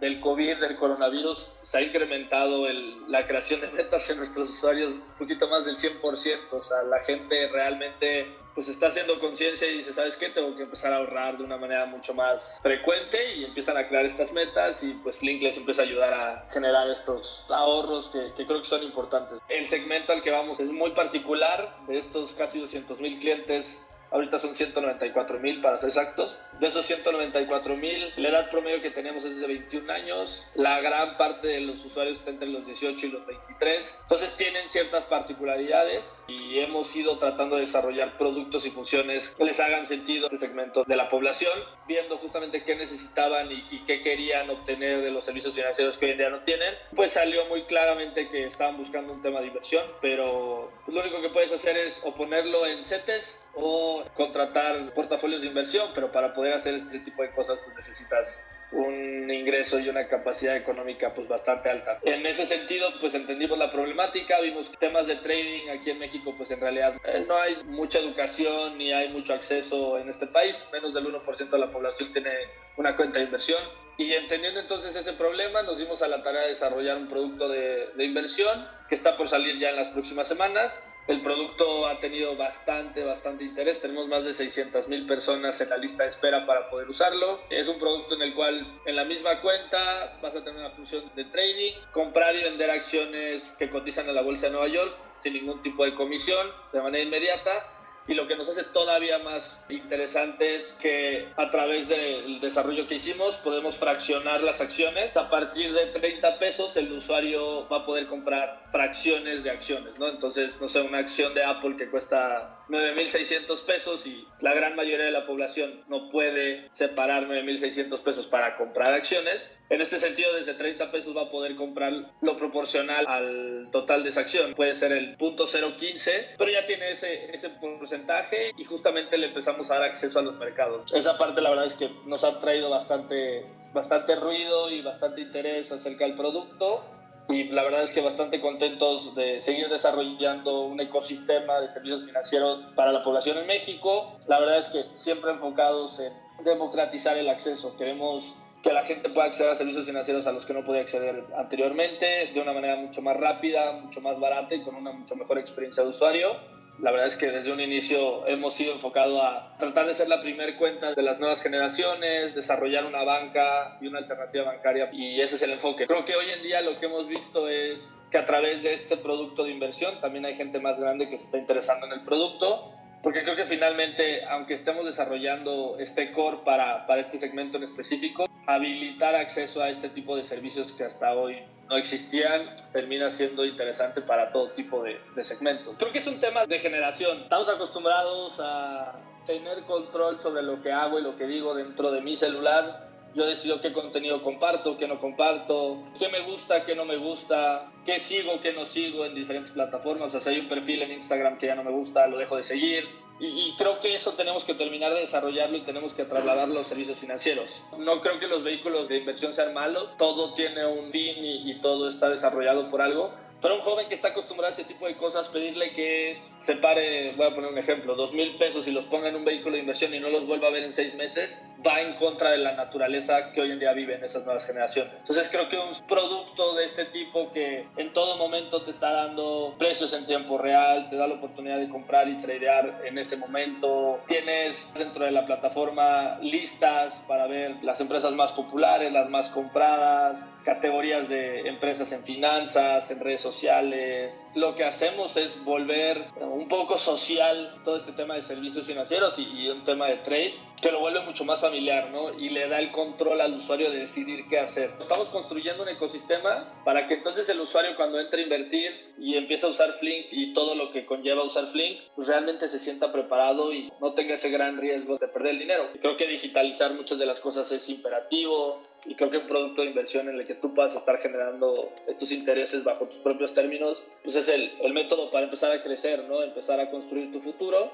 del 0.00 0.20
COVID, 0.20 0.58
del 0.58 0.76
coronavirus, 0.76 1.50
se 1.62 1.78
ha 1.78 1.82
incrementado 1.82 2.66
el, 2.66 3.10
la 3.10 3.24
creación 3.24 3.60
de 3.60 3.70
metas 3.70 4.08
en 4.10 4.18
nuestros 4.18 4.48
usuarios 4.50 4.94
un 4.94 5.14
poquito 5.18 5.48
más 5.48 5.64
del 5.64 5.76
100%. 5.76 6.52
O 6.52 6.62
sea, 6.62 6.82
la 6.82 7.02
gente 7.02 7.48
realmente 7.48 8.36
pues 8.56 8.68
está 8.68 8.86
haciendo 8.86 9.18
conciencia 9.18 9.70
y 9.70 9.76
dice, 9.76 9.92
¿sabes 9.92 10.16
qué? 10.16 10.30
Tengo 10.30 10.56
que 10.56 10.62
empezar 10.62 10.90
a 10.90 10.96
ahorrar 10.96 11.36
de 11.36 11.44
una 11.44 11.58
manera 11.58 11.84
mucho 11.84 12.14
más 12.14 12.58
frecuente 12.62 13.34
y 13.34 13.44
empiezan 13.44 13.76
a 13.76 13.86
crear 13.86 14.06
estas 14.06 14.32
metas 14.32 14.82
y 14.82 14.94
pues 14.94 15.22
Link 15.22 15.42
les 15.42 15.58
empieza 15.58 15.82
a 15.82 15.84
ayudar 15.84 16.14
a 16.14 16.48
generar 16.50 16.88
estos 16.88 17.44
ahorros 17.50 18.08
que, 18.08 18.32
que 18.34 18.46
creo 18.46 18.62
que 18.62 18.66
son 18.66 18.82
importantes. 18.82 19.40
El 19.50 19.66
segmento 19.66 20.14
al 20.14 20.22
que 20.22 20.30
vamos 20.30 20.58
es 20.58 20.72
muy 20.72 20.92
particular, 20.92 21.76
de 21.86 21.98
estos 21.98 22.32
casi 22.32 22.58
200 22.58 22.98
mil 22.98 23.18
clientes 23.18 23.82
ahorita 24.10 24.38
son 24.38 24.54
194 24.54 25.38
mil 25.38 25.60
para 25.60 25.78
ser 25.78 25.88
exactos. 25.88 26.38
De 26.60 26.68
esos 26.68 26.84
194 26.86 27.76
mil, 27.76 28.12
la 28.16 28.28
edad 28.28 28.50
promedio 28.50 28.80
que 28.80 28.90
tenemos 28.90 29.24
es 29.24 29.40
de 29.40 29.46
21 29.46 29.92
años. 29.92 30.46
La 30.54 30.80
gran 30.80 31.16
parte 31.16 31.48
de 31.48 31.60
los 31.60 31.84
usuarios 31.84 32.18
está 32.18 32.30
entre 32.30 32.48
los 32.48 32.66
18 32.66 33.06
y 33.06 33.10
los 33.10 33.26
23. 33.26 34.00
Entonces 34.02 34.36
tienen 34.36 34.68
ciertas 34.68 35.06
particularidades 35.06 36.14
y 36.28 36.58
hemos 36.58 36.94
ido 36.94 37.18
tratando 37.18 37.56
de 37.56 37.62
desarrollar 37.62 38.16
productos 38.16 38.66
y 38.66 38.70
funciones 38.70 39.30
que 39.30 39.44
les 39.44 39.60
hagan 39.60 39.84
sentido 39.86 40.26
a 40.26 40.28
este 40.28 40.46
segmento 40.46 40.84
de 40.86 40.96
la 40.96 41.08
población, 41.08 41.52
viendo 41.86 42.18
justamente 42.18 42.64
qué 42.64 42.76
necesitaban 42.76 43.50
y, 43.50 43.66
y 43.70 43.84
qué 43.84 44.02
querían 44.02 44.48
obtener 44.50 45.02
de 45.02 45.10
los 45.10 45.24
servicios 45.24 45.54
financieros 45.54 45.98
que 45.98 46.06
hoy 46.06 46.12
en 46.12 46.18
día 46.18 46.30
no 46.30 46.40
tienen. 46.40 46.74
Pues 46.94 47.12
salió 47.12 47.44
muy 47.46 47.62
claramente 47.64 48.28
que 48.28 48.44
estaban 48.44 48.76
buscando 48.76 49.12
un 49.12 49.22
tema 49.22 49.40
de 49.40 49.48
inversión, 49.48 49.84
pero 50.00 50.70
lo 50.86 51.00
único 51.00 51.20
que 51.20 51.28
puedes 51.30 51.52
hacer 51.52 51.76
es 51.76 52.00
o 52.04 52.14
ponerlo 52.14 52.66
en 52.66 52.84
CETES 52.84 53.42
o 53.56 54.04
contratar 54.14 54.92
portafolios 54.92 55.40
de 55.40 55.48
inversión, 55.48 55.90
pero 55.94 56.12
para 56.12 56.34
poder 56.34 56.52
hacer 56.52 56.74
este 56.74 57.00
tipo 57.00 57.22
de 57.22 57.30
cosas 57.30 57.58
pues 57.64 57.74
necesitas 57.74 58.42
un 58.72 59.30
ingreso 59.30 59.78
y 59.78 59.88
una 59.88 60.08
capacidad 60.08 60.56
económica 60.56 61.14
pues 61.14 61.26
bastante 61.28 61.70
alta. 61.70 61.98
En 62.02 62.26
ese 62.26 62.44
sentido 62.44 62.88
pues 63.00 63.14
entendimos 63.14 63.58
la 63.58 63.70
problemática, 63.70 64.40
vimos 64.40 64.70
temas 64.78 65.06
de 65.06 65.16
trading 65.16 65.70
aquí 65.70 65.90
en 65.90 65.98
México 65.98 66.34
pues 66.36 66.50
en 66.50 66.60
realidad 66.60 66.94
eh, 67.04 67.24
no 67.26 67.36
hay 67.36 67.62
mucha 67.64 67.98
educación 67.98 68.76
ni 68.76 68.92
hay 68.92 69.08
mucho 69.08 69.34
acceso 69.34 69.98
en 69.98 70.08
este 70.08 70.26
país, 70.26 70.66
menos 70.72 70.92
del 70.92 71.06
1% 71.06 71.48
de 71.48 71.58
la 71.58 71.70
población 71.70 72.12
tiene 72.12 72.30
una 72.76 72.96
cuenta 72.96 73.18
de 73.18 73.26
inversión. 73.26 73.62
Y 73.98 74.12
entendiendo 74.12 74.60
entonces 74.60 74.94
ese 74.94 75.14
problema, 75.14 75.62
nos 75.62 75.78
dimos 75.78 76.02
a 76.02 76.08
la 76.08 76.22
tarea 76.22 76.42
de 76.42 76.48
desarrollar 76.48 76.96
un 76.98 77.08
producto 77.08 77.48
de, 77.48 77.90
de 77.96 78.04
inversión 78.04 78.68
que 78.88 78.94
está 78.94 79.16
por 79.16 79.28
salir 79.28 79.58
ya 79.58 79.70
en 79.70 79.76
las 79.76 79.88
próximas 79.88 80.28
semanas 80.28 80.80
el 81.06 81.22
producto 81.22 81.86
ha 81.86 82.00
tenido 82.00 82.36
bastante, 82.36 83.04
bastante 83.04 83.44
interés. 83.44 83.80
Tenemos 83.80 84.08
más 84.08 84.24
de 84.24 84.34
600 84.34 84.88
mil 84.88 85.06
personas 85.06 85.60
en 85.60 85.70
la 85.70 85.76
lista 85.76 86.02
de 86.02 86.08
espera 86.08 86.44
para 86.44 86.68
poder 86.68 86.88
usarlo. 86.88 87.40
Es 87.48 87.68
un 87.68 87.78
producto 87.78 88.16
en 88.16 88.22
el 88.22 88.34
cual 88.34 88.80
en 88.86 88.96
la 88.96 89.04
misma 89.04 89.40
cuenta 89.40 90.18
vas 90.20 90.34
a 90.34 90.42
tener 90.42 90.58
una 90.58 90.70
función 90.70 91.04
de 91.14 91.24
trading, 91.26 91.74
comprar 91.92 92.34
y 92.34 92.42
vender 92.42 92.70
acciones 92.70 93.54
que 93.56 93.70
cotizan 93.70 94.08
en 94.08 94.16
la 94.16 94.22
Bolsa 94.22 94.46
de 94.46 94.52
Nueva 94.52 94.68
York 94.68 94.92
sin 95.16 95.34
ningún 95.34 95.62
tipo 95.62 95.84
de 95.84 95.94
comisión 95.94 96.50
de 96.72 96.82
manera 96.82 97.04
inmediata 97.04 97.75
y 98.08 98.14
lo 98.14 98.28
que 98.28 98.36
nos 98.36 98.48
hace 98.48 98.64
todavía 98.64 99.18
más 99.18 99.60
interesante 99.68 100.54
es 100.54 100.76
que 100.80 101.28
a 101.36 101.50
través 101.50 101.88
del 101.88 102.40
desarrollo 102.40 102.86
que 102.86 102.96
hicimos 102.96 103.38
podemos 103.38 103.78
fraccionar 103.78 104.42
las 104.42 104.60
acciones. 104.60 105.16
A 105.16 105.28
partir 105.28 105.72
de 105.72 105.86
30 105.86 106.38
pesos 106.38 106.76
el 106.76 106.92
usuario 106.92 107.68
va 107.68 107.78
a 107.78 107.84
poder 107.84 108.06
comprar 108.06 108.62
fracciones 108.70 109.42
de 109.42 109.50
acciones, 109.50 109.98
¿no? 109.98 110.08
Entonces, 110.08 110.56
no 110.60 110.68
sé, 110.68 110.80
una 110.82 110.98
acción 110.98 111.34
de 111.34 111.44
Apple 111.44 111.76
que 111.76 111.90
cuesta 111.90 112.55
9.600 112.68 113.64
pesos 113.64 114.06
y 114.06 114.26
la 114.40 114.54
gran 114.54 114.74
mayoría 114.74 115.06
de 115.06 115.12
la 115.12 115.24
población 115.24 115.84
no 115.88 116.08
puede 116.08 116.68
separar 116.72 117.26
9.600 117.26 118.00
pesos 118.02 118.26
para 118.26 118.56
comprar 118.56 118.92
acciones. 118.92 119.48
En 119.68 119.80
este 119.80 119.98
sentido, 119.98 120.32
desde 120.34 120.54
30 120.54 120.90
pesos 120.90 121.16
va 121.16 121.22
a 121.22 121.30
poder 121.30 121.56
comprar 121.56 121.92
lo 122.20 122.36
proporcional 122.36 123.06
al 123.06 123.68
total 123.72 124.02
de 124.02 124.10
esa 124.10 124.20
acción. 124.20 124.54
Puede 124.54 124.74
ser 124.74 124.92
el 124.92 125.16
punto 125.16 125.44
0.15, 125.44 126.34
pero 126.38 126.50
ya 126.50 126.64
tiene 126.66 126.90
ese, 126.90 127.30
ese 127.32 127.50
porcentaje 127.50 128.52
y 128.56 128.64
justamente 128.64 129.18
le 129.18 129.28
empezamos 129.28 129.70
a 129.70 129.74
dar 129.74 129.84
acceso 129.84 130.18
a 130.18 130.22
los 130.22 130.36
mercados. 130.36 130.92
Esa 130.92 131.18
parte 131.18 131.40
la 131.40 131.50
verdad 131.50 131.66
es 131.66 131.74
que 131.74 131.90
nos 132.04 132.24
ha 132.24 132.38
traído 132.40 132.70
bastante, 132.70 133.42
bastante 133.72 134.16
ruido 134.16 134.70
y 134.70 134.82
bastante 134.82 135.20
interés 135.20 135.72
acerca 135.72 136.04
del 136.04 136.14
producto 136.14 136.84
y 137.28 137.44
la 137.44 137.64
verdad 137.64 137.82
es 137.82 137.92
que 137.92 138.00
bastante 138.00 138.40
contentos 138.40 139.14
de 139.14 139.40
seguir 139.40 139.68
desarrollando 139.68 140.62
un 140.62 140.80
ecosistema 140.80 141.60
de 141.60 141.68
servicios 141.68 142.04
financieros 142.04 142.66
para 142.74 142.92
la 142.92 143.02
población 143.02 143.38
en 143.38 143.46
México. 143.46 144.16
La 144.26 144.38
verdad 144.38 144.58
es 144.58 144.68
que 144.68 144.84
siempre 144.94 145.32
enfocados 145.32 145.98
en 145.98 146.12
democratizar 146.44 147.16
el 147.16 147.28
acceso. 147.28 147.76
Queremos 147.76 148.36
que 148.62 148.72
la 148.72 148.82
gente 148.82 149.08
pueda 149.10 149.26
acceder 149.26 149.50
a 149.50 149.54
servicios 149.54 149.86
financieros 149.86 150.26
a 150.26 150.32
los 150.32 150.46
que 150.46 150.52
no 150.52 150.64
podía 150.64 150.80
acceder 150.80 151.24
anteriormente 151.36 152.30
de 152.32 152.40
una 152.40 152.52
manera 152.52 152.76
mucho 152.76 153.02
más 153.02 153.16
rápida, 153.16 153.72
mucho 153.72 154.00
más 154.00 154.18
barata 154.18 154.54
y 154.54 154.62
con 154.62 154.74
una 154.74 154.92
mucho 154.92 155.16
mejor 155.16 155.38
experiencia 155.38 155.82
de 155.82 155.90
usuario. 155.90 156.36
La 156.80 156.90
verdad 156.90 157.06
es 157.06 157.16
que 157.16 157.30
desde 157.30 157.52
un 157.52 157.60
inicio 157.60 158.26
hemos 158.26 158.52
sido 158.52 158.74
enfocados 158.74 159.18
a 159.22 159.54
tratar 159.58 159.86
de 159.86 159.94
ser 159.94 160.08
la 160.08 160.20
primer 160.20 160.56
cuenta 160.56 160.92
de 160.92 161.02
las 161.02 161.18
nuevas 161.18 161.40
generaciones, 161.40 162.34
desarrollar 162.34 162.84
una 162.84 163.02
banca 163.02 163.78
y 163.80 163.86
una 163.86 163.98
alternativa 163.98 164.44
bancaria 164.44 164.88
y 164.92 165.18
ese 165.20 165.36
es 165.36 165.42
el 165.42 165.52
enfoque. 165.52 165.86
Creo 165.86 166.04
que 166.04 166.14
hoy 166.14 166.26
en 166.30 166.42
día 166.42 166.60
lo 166.60 166.78
que 166.78 166.86
hemos 166.86 167.08
visto 167.08 167.48
es 167.48 167.90
que 168.10 168.18
a 168.18 168.26
través 168.26 168.62
de 168.62 168.74
este 168.74 168.98
producto 168.98 169.44
de 169.44 169.52
inversión 169.52 170.00
también 170.00 170.26
hay 170.26 170.34
gente 170.34 170.60
más 170.60 170.78
grande 170.78 171.08
que 171.08 171.16
se 171.16 171.24
está 171.24 171.38
interesando 171.38 171.86
en 171.86 171.92
el 171.92 172.02
producto 172.02 172.70
porque 173.06 173.22
creo 173.22 173.36
que 173.36 173.44
finalmente, 173.44 174.24
aunque 174.24 174.54
estemos 174.54 174.84
desarrollando 174.84 175.76
este 175.78 176.10
core 176.10 176.38
para, 176.44 176.88
para 176.88 177.00
este 177.00 177.18
segmento 177.18 177.56
en 177.56 177.62
específico, 177.62 178.28
habilitar 178.46 179.14
acceso 179.14 179.62
a 179.62 179.68
este 179.68 179.88
tipo 179.88 180.16
de 180.16 180.24
servicios 180.24 180.72
que 180.72 180.82
hasta 180.82 181.12
hoy 181.12 181.38
no 181.70 181.76
existían 181.76 182.42
termina 182.72 183.08
siendo 183.08 183.44
interesante 183.44 184.00
para 184.00 184.32
todo 184.32 184.50
tipo 184.50 184.82
de, 184.82 184.98
de 185.14 185.22
segmentos. 185.22 185.76
Creo 185.78 185.92
que 185.92 185.98
es 185.98 186.06
un 186.08 186.18
tema 186.18 186.46
de 186.46 186.58
generación. 186.58 187.20
Estamos 187.20 187.48
acostumbrados 187.48 188.40
a 188.40 188.92
tener 189.24 189.62
control 189.62 190.18
sobre 190.18 190.42
lo 190.42 190.60
que 190.60 190.72
hago 190.72 190.98
y 190.98 191.02
lo 191.02 191.16
que 191.16 191.28
digo 191.28 191.54
dentro 191.54 191.92
de 191.92 192.00
mi 192.00 192.16
celular 192.16 192.85
yo 193.16 193.26
decido 193.26 193.60
qué 193.62 193.72
contenido 193.72 194.22
comparto, 194.22 194.76
qué 194.76 194.86
no 194.86 195.00
comparto, 195.00 195.78
qué 195.98 196.08
me 196.10 196.20
gusta, 196.20 196.66
qué 196.66 196.76
no 196.76 196.84
me 196.84 196.98
gusta, 196.98 197.72
qué 197.86 197.98
sigo, 197.98 198.40
qué 198.42 198.52
no 198.52 198.66
sigo 198.66 199.06
en 199.06 199.14
diferentes 199.14 199.52
plataformas. 199.52 200.14
O 200.14 200.20
sea, 200.20 200.32
hay 200.32 200.40
un 200.40 200.48
perfil 200.48 200.82
en 200.82 200.92
Instagram 200.92 201.38
que 201.38 201.46
ya 201.46 201.54
no 201.54 201.64
me 201.64 201.70
gusta, 201.70 202.06
lo 202.06 202.18
dejo 202.18 202.36
de 202.36 202.42
seguir. 202.42 202.86
Y, 203.18 203.54
creo 203.56 203.80
que 203.80 203.94
eso 203.94 204.12
tenemos 204.12 204.44
que 204.44 204.52
terminar 204.52 204.92
de 204.92 205.00
desarrollarlo 205.00 205.56
y 205.56 205.62
tenemos 205.62 205.94
que 205.94 206.04
trasladarlo 206.04 206.52
a 206.52 206.58
los 206.58 206.66
servicios 206.66 206.98
financieros. 206.98 207.62
No 207.78 208.02
creo 208.02 208.20
que 208.20 208.26
los 208.26 208.44
vehículos 208.44 208.88
de 208.88 208.98
inversión 208.98 209.32
sean 209.32 209.54
malos, 209.54 209.96
todo 209.96 210.34
tiene 210.34 210.66
un 210.66 210.90
fin 210.90 211.24
y, 211.24 211.50
y 211.50 211.54
todo 211.62 211.88
está 211.88 212.10
desarrollado 212.10 212.70
por 212.70 212.82
algo 212.82 213.10
pero 213.40 213.56
un 213.56 213.60
joven 213.60 213.88
que 213.88 213.94
está 213.94 214.08
acostumbrado 214.08 214.50
a 214.50 214.54
ese 214.54 214.64
tipo 214.64 214.86
de 214.86 214.96
cosas, 214.96 215.28
pedirle 215.28 215.72
que 215.72 216.20
se 216.38 216.56
pare, 216.56 217.12
voy 217.16 217.26
a 217.26 217.34
poner 217.34 217.50
un 217.50 217.58
ejemplo, 217.58 217.94
dos 217.94 218.12
mil 218.12 218.36
pesos 218.36 218.66
y 218.66 218.70
los 218.70 218.86
ponga 218.86 219.08
en 219.08 219.16
un 219.16 219.24
vehículo 219.24 219.54
de 219.54 219.60
inversión 219.60 219.94
y 219.94 220.00
no 220.00 220.08
los 220.08 220.26
vuelva 220.26 220.48
a 220.48 220.50
ver 220.50 220.64
en 220.64 220.72
seis 220.72 220.94
meses, 220.94 221.42
va 221.66 221.80
en 221.80 221.94
contra 221.96 222.30
de 222.30 222.38
la 222.38 222.52
naturaleza 222.52 223.32
que 223.32 223.40
hoy 223.40 223.52
en 223.52 223.58
día 223.58 223.72
viven 223.72 224.02
esas 224.02 224.24
nuevas 224.24 224.46
generaciones. 224.46 224.92
Entonces 224.98 225.28
creo 225.30 225.48
que 225.48 225.58
un 225.58 225.86
producto 225.86 226.54
de 226.54 226.64
este 226.64 226.86
tipo 226.86 227.30
que 227.30 227.66
en 227.76 227.92
todo 227.92 228.16
momento 228.16 228.62
te 228.62 228.70
está 228.70 228.90
dando 228.92 229.54
precios 229.58 229.92
en 229.92 230.06
tiempo 230.06 230.38
real, 230.38 230.88
te 230.88 230.96
da 230.96 231.06
la 231.06 231.14
oportunidad 231.14 231.58
de 231.58 231.68
comprar 231.68 232.08
y 232.08 232.16
tradear 232.16 232.82
en 232.84 232.98
ese 232.98 233.16
momento, 233.16 234.00
tienes 234.06 234.68
dentro 234.74 235.04
de 235.04 235.10
la 235.10 235.26
plataforma 235.26 236.18
listas 236.20 237.02
para 237.06 237.26
ver 237.26 237.56
las 237.62 237.80
empresas 237.80 238.14
más 238.14 238.32
populares, 238.32 238.92
las 238.92 239.08
más 239.08 239.30
compradas, 239.30 240.26
categorías 240.44 241.08
de 241.08 241.48
empresas 241.48 241.92
en 241.92 242.02
finanzas, 242.02 242.90
en 242.90 243.00
redes 243.00 243.25
sociales. 243.26 244.24
Lo 244.36 244.54
que 244.54 244.62
hacemos 244.62 245.16
es 245.16 245.42
volver 245.44 246.06
un 246.20 246.46
poco 246.46 246.78
social 246.78 247.60
todo 247.64 247.76
este 247.76 247.90
tema 247.90 248.14
de 248.14 248.22
servicios 248.22 248.66
financieros 248.66 249.18
y, 249.18 249.48
un 249.48 249.64
tema 249.64 249.86
de 249.86 249.96
trade 249.96 250.34
que 250.60 250.70
lo 250.70 250.80
vuelve 250.80 251.00
mucho 251.00 251.24
más 251.24 251.40
familiar, 251.40 251.90
¿no? 251.90 252.18
Y 252.18 252.30
le 252.30 252.48
da 252.48 252.58
el 252.58 252.70
control 252.70 253.20
al 253.20 253.34
usuario 253.34 253.70
de 253.70 253.80
decidir 253.80 254.24
qué 254.28 254.38
hacer. 254.38 254.70
Estamos 254.80 255.10
construyendo 255.10 255.62
un 255.62 255.68
ecosistema 255.68 256.62
para 256.64 256.86
que 256.86 256.94
entonces 256.94 257.28
el 257.28 257.40
usuario 257.40 257.76
cuando 257.76 258.00
entre 258.00 258.20
a 258.20 258.24
invertir 258.24 258.94
y 258.98 259.16
empieza 259.16 259.48
a 259.48 259.50
usar 259.50 259.72
Flink 259.72 260.06
y 260.12 260.32
todo 260.32 260.54
lo 260.54 260.70
que 260.70 260.86
conlleva 260.86 261.24
usar 261.24 261.46
Flink, 261.48 261.80
pues 261.94 262.08
realmente 262.08 262.48
se 262.48 262.58
sienta 262.58 262.92
preparado 262.92 263.52
y 263.52 263.70
no 263.80 263.92
tenga 263.92 264.14
ese 264.14 264.30
gran 264.30 264.56
riesgo 264.56 264.96
de 264.98 265.08
perder 265.08 265.32
el 265.32 265.40
dinero. 265.40 265.68
Creo 265.80 265.96
que 265.96 266.06
digitalizar 266.06 266.72
muchas 266.74 266.98
de 266.98 267.06
las 267.06 267.20
cosas 267.20 267.50
es 267.52 267.68
imperativo 267.68 268.62
y 268.86 268.94
creo 268.94 269.10
que 269.10 269.18
un 269.18 269.26
producto 269.26 269.62
de 269.62 269.68
inversión 269.68 270.08
en 270.08 270.16
el 270.16 270.26
que 270.26 270.34
tú 270.34 270.54
puedas 270.54 270.76
estar 270.76 270.98
generando 270.98 271.72
estos 271.86 272.12
intereses 272.12 272.64
bajo 272.64 272.86
tus 272.86 272.98
propios 272.98 273.34
términos, 273.34 273.84
pues 274.02 274.16
es 274.16 274.28
el, 274.28 274.52
el 274.60 274.72
método 274.72 275.10
para 275.10 275.24
empezar 275.24 275.52
a 275.52 275.62
crecer, 275.62 276.04
¿no? 276.08 276.22
Empezar 276.22 276.60
a 276.60 276.70
construir 276.70 277.10
tu 277.10 277.20
futuro 277.20 277.70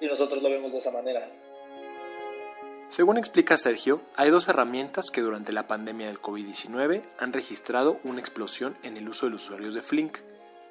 y 0.00 0.06
nosotros 0.06 0.42
lo 0.42 0.50
vemos 0.50 0.72
de 0.72 0.78
esa 0.78 0.90
manera. 0.90 1.28
Según 2.88 3.18
explica 3.18 3.56
Sergio, 3.56 4.00
hay 4.16 4.30
dos 4.30 4.48
herramientas 4.48 5.12
que 5.12 5.20
durante 5.20 5.52
la 5.52 5.68
pandemia 5.68 6.08
del 6.08 6.20
COVID-19 6.20 7.02
han 7.18 7.32
registrado 7.32 8.00
una 8.02 8.18
explosión 8.18 8.76
en 8.82 8.96
el 8.96 9.08
uso 9.08 9.26
de 9.26 9.32
los 9.32 9.44
usuarios 9.44 9.74
de 9.74 9.82
Flink, 9.82 10.18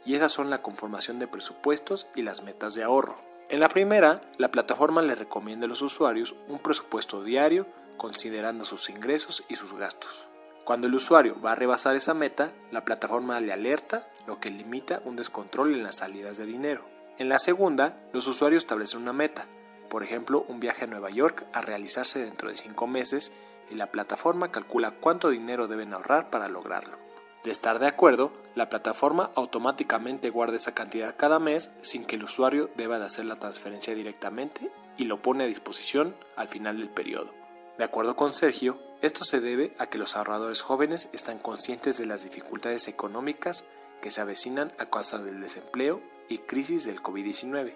y 0.06 0.16
esas 0.16 0.32
son 0.32 0.50
la 0.50 0.62
conformación 0.62 1.20
de 1.20 1.28
presupuestos 1.28 2.08
y 2.16 2.24
las 2.24 2.44
metas 2.44 2.74
de 2.74 2.84
ahorro. 2.84 3.16
En 3.48 3.62
la 3.62 3.70
primera, 3.70 4.22
la 4.38 4.52
plataforma 4.52 5.02
le 5.02 5.16
recomienda 5.16 5.66
a 5.66 5.70
los 5.70 5.82
usuarios 5.82 6.36
un 6.50 6.60
presupuesto 6.60 7.24
diario 7.24 7.66
considerando 8.00 8.66
sus 8.66 8.90
ingresos 8.90 9.44
y 9.48 9.56
sus 9.56 9.76
gastos. 9.76 10.26
Cuando 10.64 10.88
el 10.88 10.96
usuario 10.96 11.40
va 11.40 11.52
a 11.52 11.56
rebasar 11.56 11.96
esa 11.96 12.16
meta, 12.16 12.52
la 12.72 12.84
plataforma 12.84 13.40
le 13.40 13.54
alerta, 13.54 14.08
lo 14.26 14.40
que 14.40 14.50
limita 14.50 15.04
un 15.06 15.16
descontrol 15.16 15.76
en 15.76 15.84
las 15.84 15.98
salidas 15.98 16.38
de 16.38 16.48
dinero. 16.48 16.84
En 17.20 17.30
la 17.30 17.38
segunda, 17.38 17.96
los 18.12 18.26
usuarios 18.26 18.64
establecen 18.64 19.02
una 19.02 19.14
meta, 19.14 19.46
por 19.90 20.04
ejemplo, 20.04 20.46
un 20.48 20.60
viaje 20.60 20.86
a 20.86 20.88
Nueva 20.88 21.10
York 21.10 21.46
a 21.52 21.62
realizarse 21.62 22.20
dentro 22.20 22.50
de 22.50 22.58
5 22.58 22.88
meses 22.88 23.34
y 23.72 23.76
la 23.76 23.88
plataforma 23.88 24.52
calcula 24.52 24.92
cuánto 24.92 25.30
dinero 25.30 25.68
deben 25.68 25.94
ahorrar 25.94 26.30
para 26.30 26.48
lograrlo. 26.48 26.98
De 27.44 27.52
estar 27.52 27.80
de 27.80 27.88
acuerdo, 27.88 28.32
la 28.54 28.70
plataforma 28.70 29.32
automáticamente 29.36 30.30
guarda 30.30 30.58
esa 30.58 30.74
cantidad 30.74 31.16
cada 31.18 31.40
mes 31.40 31.72
sin 31.82 32.06
que 32.06 32.18
el 32.18 32.24
usuario 32.24 32.70
deba 32.76 33.00
de 33.00 33.06
hacer 33.06 33.26
la 33.26 33.38
transferencia 33.38 33.96
directamente 33.96 34.70
y 34.98 35.06
lo 35.06 35.22
pone 35.22 35.46
a 35.46 35.48
disposición 35.48 36.16
al 36.36 36.50
final 36.50 36.78
del 36.78 36.90
periodo. 36.90 37.39
De 37.80 37.86
acuerdo 37.86 38.16
con 38.16 38.36
Sergio, 38.36 38.78
esto 39.02 39.24
se 39.24 39.40
debe 39.40 39.74
a 39.80 39.88
que 39.88 39.98
los 39.98 40.16
ahorradores 40.16 40.62
jóvenes 40.62 41.10
están 41.14 41.40
conscientes 41.40 41.98
de 41.98 42.06
las 42.06 42.24
dificultades 42.24 42.88
económicas 42.88 43.66
que 44.02 44.12
se 44.12 44.22
avecinan 44.22 44.72
a 44.78 44.86
causa 44.86 45.18
del 45.18 45.42
desempleo 45.42 46.02
y 46.30 46.38
crisis 46.38 46.86
del 46.86 47.02
COVID-19 47.02 47.74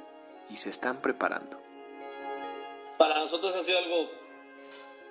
y 0.51 0.57
se 0.57 0.69
están 0.69 1.01
preparando 1.01 1.63
para 2.97 3.19
nosotros 3.19 3.53
ha 3.55 3.61
sido 3.61 3.79
algo 3.79 4.09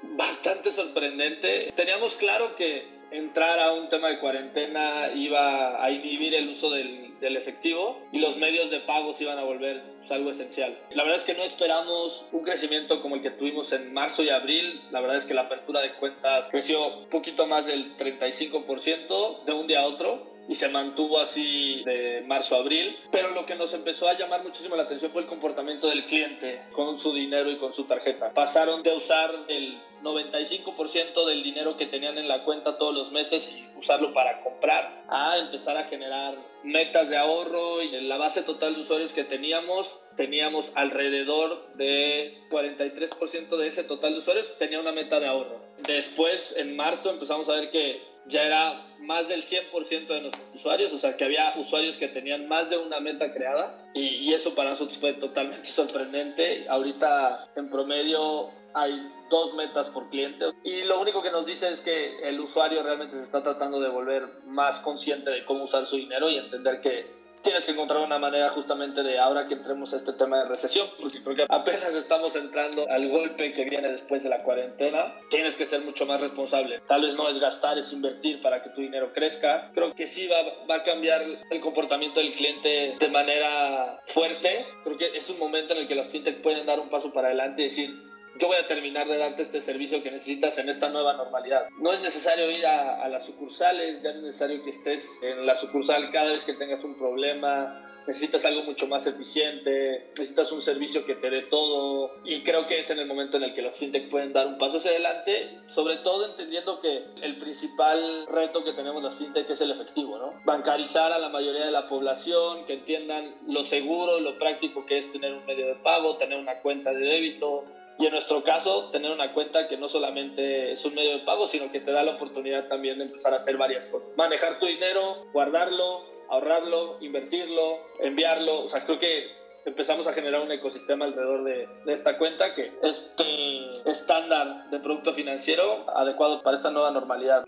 bastante 0.02 0.70
sorprendente. 0.70 1.72
Teníamos 1.76 2.16
claro 2.16 2.56
que 2.56 2.86
entrar 3.12 3.60
a 3.60 3.72
un 3.72 3.88
tema 3.88 4.08
de 4.08 4.18
cuarentena 4.18 5.12
iba 5.14 5.82
a 5.82 5.90
inhibir 5.90 6.34
el 6.34 6.48
uso 6.48 6.70
del, 6.70 7.18
del 7.22 7.36
efectivo 7.36 7.98
y 8.12 8.18
los 8.18 8.36
medios 8.36 8.68
de 8.68 8.80
pago 8.80 9.14
se 9.14 9.24
iban 9.24 9.38
a 9.38 9.44
volver 9.44 9.82
pues, 9.98 10.10
algo 10.12 10.30
esencial. 10.30 10.76
La 10.90 11.04
verdad 11.04 11.18
es 11.18 11.24
que 11.24 11.34
no 11.34 11.44
esperamos 11.44 12.26
un 12.32 12.42
crecimiento 12.42 13.00
como 13.00 13.14
el 13.14 13.22
que 13.22 13.30
tuvimos 13.30 13.72
en 13.72 13.94
marzo 13.94 14.22
y 14.22 14.28
abril. 14.28 14.82
La 14.90 15.00
verdad 15.00 15.16
es 15.16 15.24
que 15.24 15.32
la 15.32 15.42
apertura 15.42 15.80
de 15.80 15.92
cuentas 15.94 16.48
creció 16.50 16.98
un 16.98 17.08
poquito 17.08 17.46
más 17.46 17.66
del 17.66 17.96
35% 17.96 19.44
de 19.44 19.52
un 19.52 19.66
día 19.66 19.80
a 19.80 19.86
otro 19.86 20.32
y 20.48 20.54
se 20.56 20.68
mantuvo 20.68 21.20
así 21.20 21.82
de 21.84 22.24
marzo 22.26 22.56
a 22.56 22.58
abril. 22.58 22.98
Pero 23.12 23.30
lo 23.30 23.46
que 23.46 23.54
nos 23.54 23.72
empezó 23.72 24.08
a 24.08 24.18
llamar 24.18 24.42
muchísimo 24.42 24.74
la 24.74 24.82
atención 24.82 25.12
fue 25.12 25.22
el 25.22 25.28
comportamiento 25.28 25.88
del 25.88 26.02
cliente 26.02 26.62
con 26.72 26.98
su 26.98 27.14
dinero 27.14 27.50
y 27.50 27.56
con 27.56 27.72
su 27.72 27.84
tarjeta. 27.84 28.32
Pasaron 28.34 28.82
de 28.82 28.94
usar 28.94 29.32
el 29.48 29.78
95% 30.02 31.24
del 31.26 31.42
dinero 31.42 31.76
que 31.76 31.86
tenían 31.86 32.18
en 32.18 32.28
la 32.28 32.44
cuenta 32.44 32.78
todos 32.78 32.94
los 32.94 33.10
meses 33.12 33.52
y 33.52 33.66
usarlo 33.76 34.12
para 34.12 34.40
comprar, 34.40 35.04
a 35.08 35.38
empezar 35.38 35.76
a 35.76 35.84
generar 35.84 36.36
metas 36.62 37.08
de 37.08 37.16
ahorro 37.16 37.82
y 37.82 37.94
en 37.94 38.08
la 38.08 38.18
base 38.18 38.42
total 38.42 38.74
de 38.74 38.80
usuarios 38.80 39.12
que 39.12 39.24
teníamos, 39.24 39.96
teníamos 40.16 40.72
alrededor 40.74 41.74
de 41.74 42.38
43% 42.50 43.56
de 43.56 43.66
ese 43.66 43.84
total 43.84 44.12
de 44.12 44.18
usuarios 44.18 44.52
tenía 44.58 44.80
una 44.80 44.92
meta 44.92 45.20
de 45.20 45.26
ahorro. 45.26 45.60
Después, 45.86 46.54
en 46.56 46.76
marzo, 46.76 47.10
empezamos 47.10 47.48
a 47.48 47.54
ver 47.54 47.70
que 47.70 48.02
ya 48.26 48.44
era 48.44 48.86
más 49.00 49.28
del 49.28 49.42
100% 49.42 50.06
de 50.06 50.20
nuestros 50.20 50.44
usuarios, 50.54 50.92
o 50.92 50.98
sea 50.98 51.16
que 51.16 51.24
había 51.24 51.54
usuarios 51.56 51.98
que 51.98 52.06
tenían 52.06 52.46
más 52.46 52.70
de 52.70 52.76
una 52.76 53.00
meta 53.00 53.32
creada 53.32 53.82
y, 53.94 54.00
y, 54.00 54.32
eso 54.32 54.54
para 54.54 54.70
nosotros 54.70 54.96
fue 54.98 55.14
totalmente 55.14 55.66
sorprendente. 55.66 56.66
Ahorita 56.68 57.48
en 57.56 57.68
promedio 57.68 58.50
hay 58.74 59.10
dos 59.30 59.54
metas 59.54 59.88
por 59.88 60.08
cliente 60.08 60.46
y 60.62 60.82
lo 60.82 61.00
único 61.00 61.22
que 61.22 61.30
nos 61.30 61.46
dice 61.46 61.70
es 61.70 61.80
que 61.80 62.28
el 62.28 62.40
usuario 62.40 62.82
realmente 62.82 63.16
se 63.16 63.22
está 63.22 63.42
tratando 63.42 63.80
de 63.80 63.88
volver 63.88 64.28
más 64.46 64.80
consciente 64.80 65.30
de 65.30 65.44
cómo 65.44 65.64
usar 65.64 65.86
su 65.86 65.96
dinero 65.96 66.28
y 66.28 66.36
entender 66.36 66.80
que 66.80 67.22
tienes 67.42 67.64
que 67.64 67.72
encontrar 67.72 68.00
una 68.00 68.18
manera 68.18 68.48
justamente 68.50 69.02
de 69.02 69.18
ahora 69.18 69.46
que 69.48 69.54
entremos 69.54 69.92
a 69.92 69.96
este 69.96 70.12
tema 70.12 70.38
de 70.38 70.48
recesión, 70.48 70.88
porque 71.00 71.22
creo 71.22 71.36
que 71.36 71.46
apenas 71.48 71.94
estamos 71.94 72.34
entrando 72.36 72.88
al 72.88 73.08
golpe 73.08 73.52
que 73.52 73.64
viene 73.64 73.88
después 73.88 74.22
de 74.22 74.28
la 74.28 74.42
cuarentena, 74.42 75.12
tienes 75.30 75.56
que 75.56 75.66
ser 75.66 75.82
mucho 75.82 76.06
más 76.06 76.20
responsable. 76.20 76.80
Tal 76.86 77.02
vez 77.02 77.16
no 77.16 77.24
es 77.24 77.38
gastar, 77.38 77.78
es 77.78 77.92
invertir 77.92 78.40
para 78.40 78.62
que 78.62 78.70
tu 78.70 78.80
dinero 78.80 79.12
crezca. 79.12 79.70
Creo 79.74 79.92
que 79.94 80.06
sí 80.06 80.28
va, 80.28 80.36
va 80.70 80.76
a 80.76 80.84
cambiar 80.84 81.22
el 81.50 81.60
comportamiento 81.60 82.20
del 82.20 82.32
cliente 82.32 82.96
de 82.98 83.08
manera 83.08 84.00
fuerte. 84.04 84.66
Creo 84.84 84.96
que 84.96 85.16
es 85.16 85.28
un 85.28 85.38
momento 85.38 85.74
en 85.74 85.80
el 85.80 85.88
que 85.88 85.94
las 85.94 86.08
fintech 86.08 86.42
pueden 86.42 86.66
dar 86.66 86.80
un 86.80 86.88
paso 86.88 87.12
para 87.12 87.28
adelante 87.28 87.62
y 87.62 87.64
decir, 87.64 88.11
yo 88.38 88.48
voy 88.48 88.56
a 88.56 88.66
terminar 88.66 89.08
de 89.08 89.18
darte 89.18 89.42
este 89.42 89.60
servicio 89.60 90.02
que 90.02 90.10
necesitas 90.10 90.58
en 90.58 90.68
esta 90.68 90.88
nueva 90.88 91.14
normalidad. 91.14 91.68
No 91.78 91.92
es 91.92 92.00
necesario 92.00 92.50
ir 92.50 92.66
a, 92.66 93.02
a, 93.02 93.08
las 93.08 93.26
sucursales, 93.26 94.02
ya 94.02 94.12
no 94.12 94.18
es 94.18 94.24
necesario 94.24 94.62
que 94.64 94.70
estés 94.70 95.08
en 95.22 95.46
la 95.46 95.54
sucursal 95.54 96.10
cada 96.10 96.30
vez 96.30 96.44
que 96.44 96.54
tengas 96.54 96.82
un 96.84 96.96
problema. 96.96 97.88
Necesitas 98.06 98.44
algo 98.46 98.64
mucho 98.64 98.88
más 98.88 99.06
eficiente, 99.06 100.10
necesitas 100.16 100.50
un 100.50 100.60
servicio 100.60 101.06
que 101.06 101.14
te 101.14 101.30
dé 101.30 101.42
todo 101.42 102.10
y 102.24 102.42
creo 102.42 102.66
que 102.66 102.80
es 102.80 102.90
en 102.90 102.98
el 102.98 103.06
momento 103.06 103.36
en 103.36 103.44
el 103.44 103.54
que 103.54 103.62
los 103.62 103.78
fintech 103.78 104.10
pueden 104.10 104.32
dar 104.32 104.48
un 104.48 104.58
paso 104.58 104.78
hacia 104.78 104.90
adelante, 104.90 105.60
sobre 105.68 105.98
todo 105.98 106.28
entendiendo 106.28 106.80
que 106.80 107.04
el 107.22 107.38
principal 107.38 108.26
reto 108.26 108.64
que 108.64 108.72
tenemos 108.72 109.04
las 109.04 109.14
fintech 109.14 109.48
es 109.48 109.60
el 109.60 109.70
efectivo, 109.70 110.18
¿no? 110.18 110.30
Bancarizar 110.44 111.12
a 111.12 111.18
la 111.20 111.28
mayoría 111.28 111.64
de 111.64 111.70
la 111.70 111.86
población, 111.86 112.66
que 112.66 112.74
entiendan 112.74 113.36
lo 113.46 113.62
seguro, 113.62 114.18
lo 114.18 114.36
práctico 114.36 114.84
que 114.84 114.98
es 114.98 115.08
tener 115.12 115.32
un 115.32 115.46
medio 115.46 115.66
de 115.66 115.76
pago, 115.76 116.16
tener 116.16 116.40
una 116.40 116.58
cuenta 116.58 116.92
de 116.92 117.04
débito, 117.04 117.64
y 117.98 118.06
en 118.06 118.12
nuestro 118.12 118.42
caso, 118.42 118.90
tener 118.90 119.10
una 119.10 119.32
cuenta 119.32 119.68
que 119.68 119.76
no 119.76 119.88
solamente 119.88 120.72
es 120.72 120.84
un 120.84 120.94
medio 120.94 121.18
de 121.18 121.24
pago, 121.24 121.46
sino 121.46 121.70
que 121.70 121.80
te 121.80 121.92
da 121.92 122.02
la 122.02 122.12
oportunidad 122.12 122.68
también 122.68 122.98
de 122.98 123.04
empezar 123.04 123.32
a 123.32 123.36
hacer 123.36 123.56
varias 123.56 123.86
cosas. 123.86 124.10
Manejar 124.16 124.58
tu 124.58 124.66
dinero, 124.66 125.26
guardarlo, 125.32 126.04
ahorrarlo, 126.28 126.96
invertirlo, 127.00 127.78
enviarlo. 128.00 128.64
O 128.64 128.68
sea, 128.68 128.84
creo 128.84 128.98
que 128.98 129.30
empezamos 129.64 130.06
a 130.06 130.12
generar 130.12 130.40
un 130.40 130.50
ecosistema 130.50 131.04
alrededor 131.04 131.44
de, 131.44 131.68
esta 131.86 132.18
cuenta 132.18 132.54
que 132.54 132.72
este 132.82 133.90
estándar 133.90 134.70
de 134.70 134.80
producto 134.80 135.12
financiero 135.12 135.84
adecuado 135.94 136.42
para 136.42 136.56
esta 136.56 136.70
nueva 136.70 136.90
normalidad. 136.90 137.44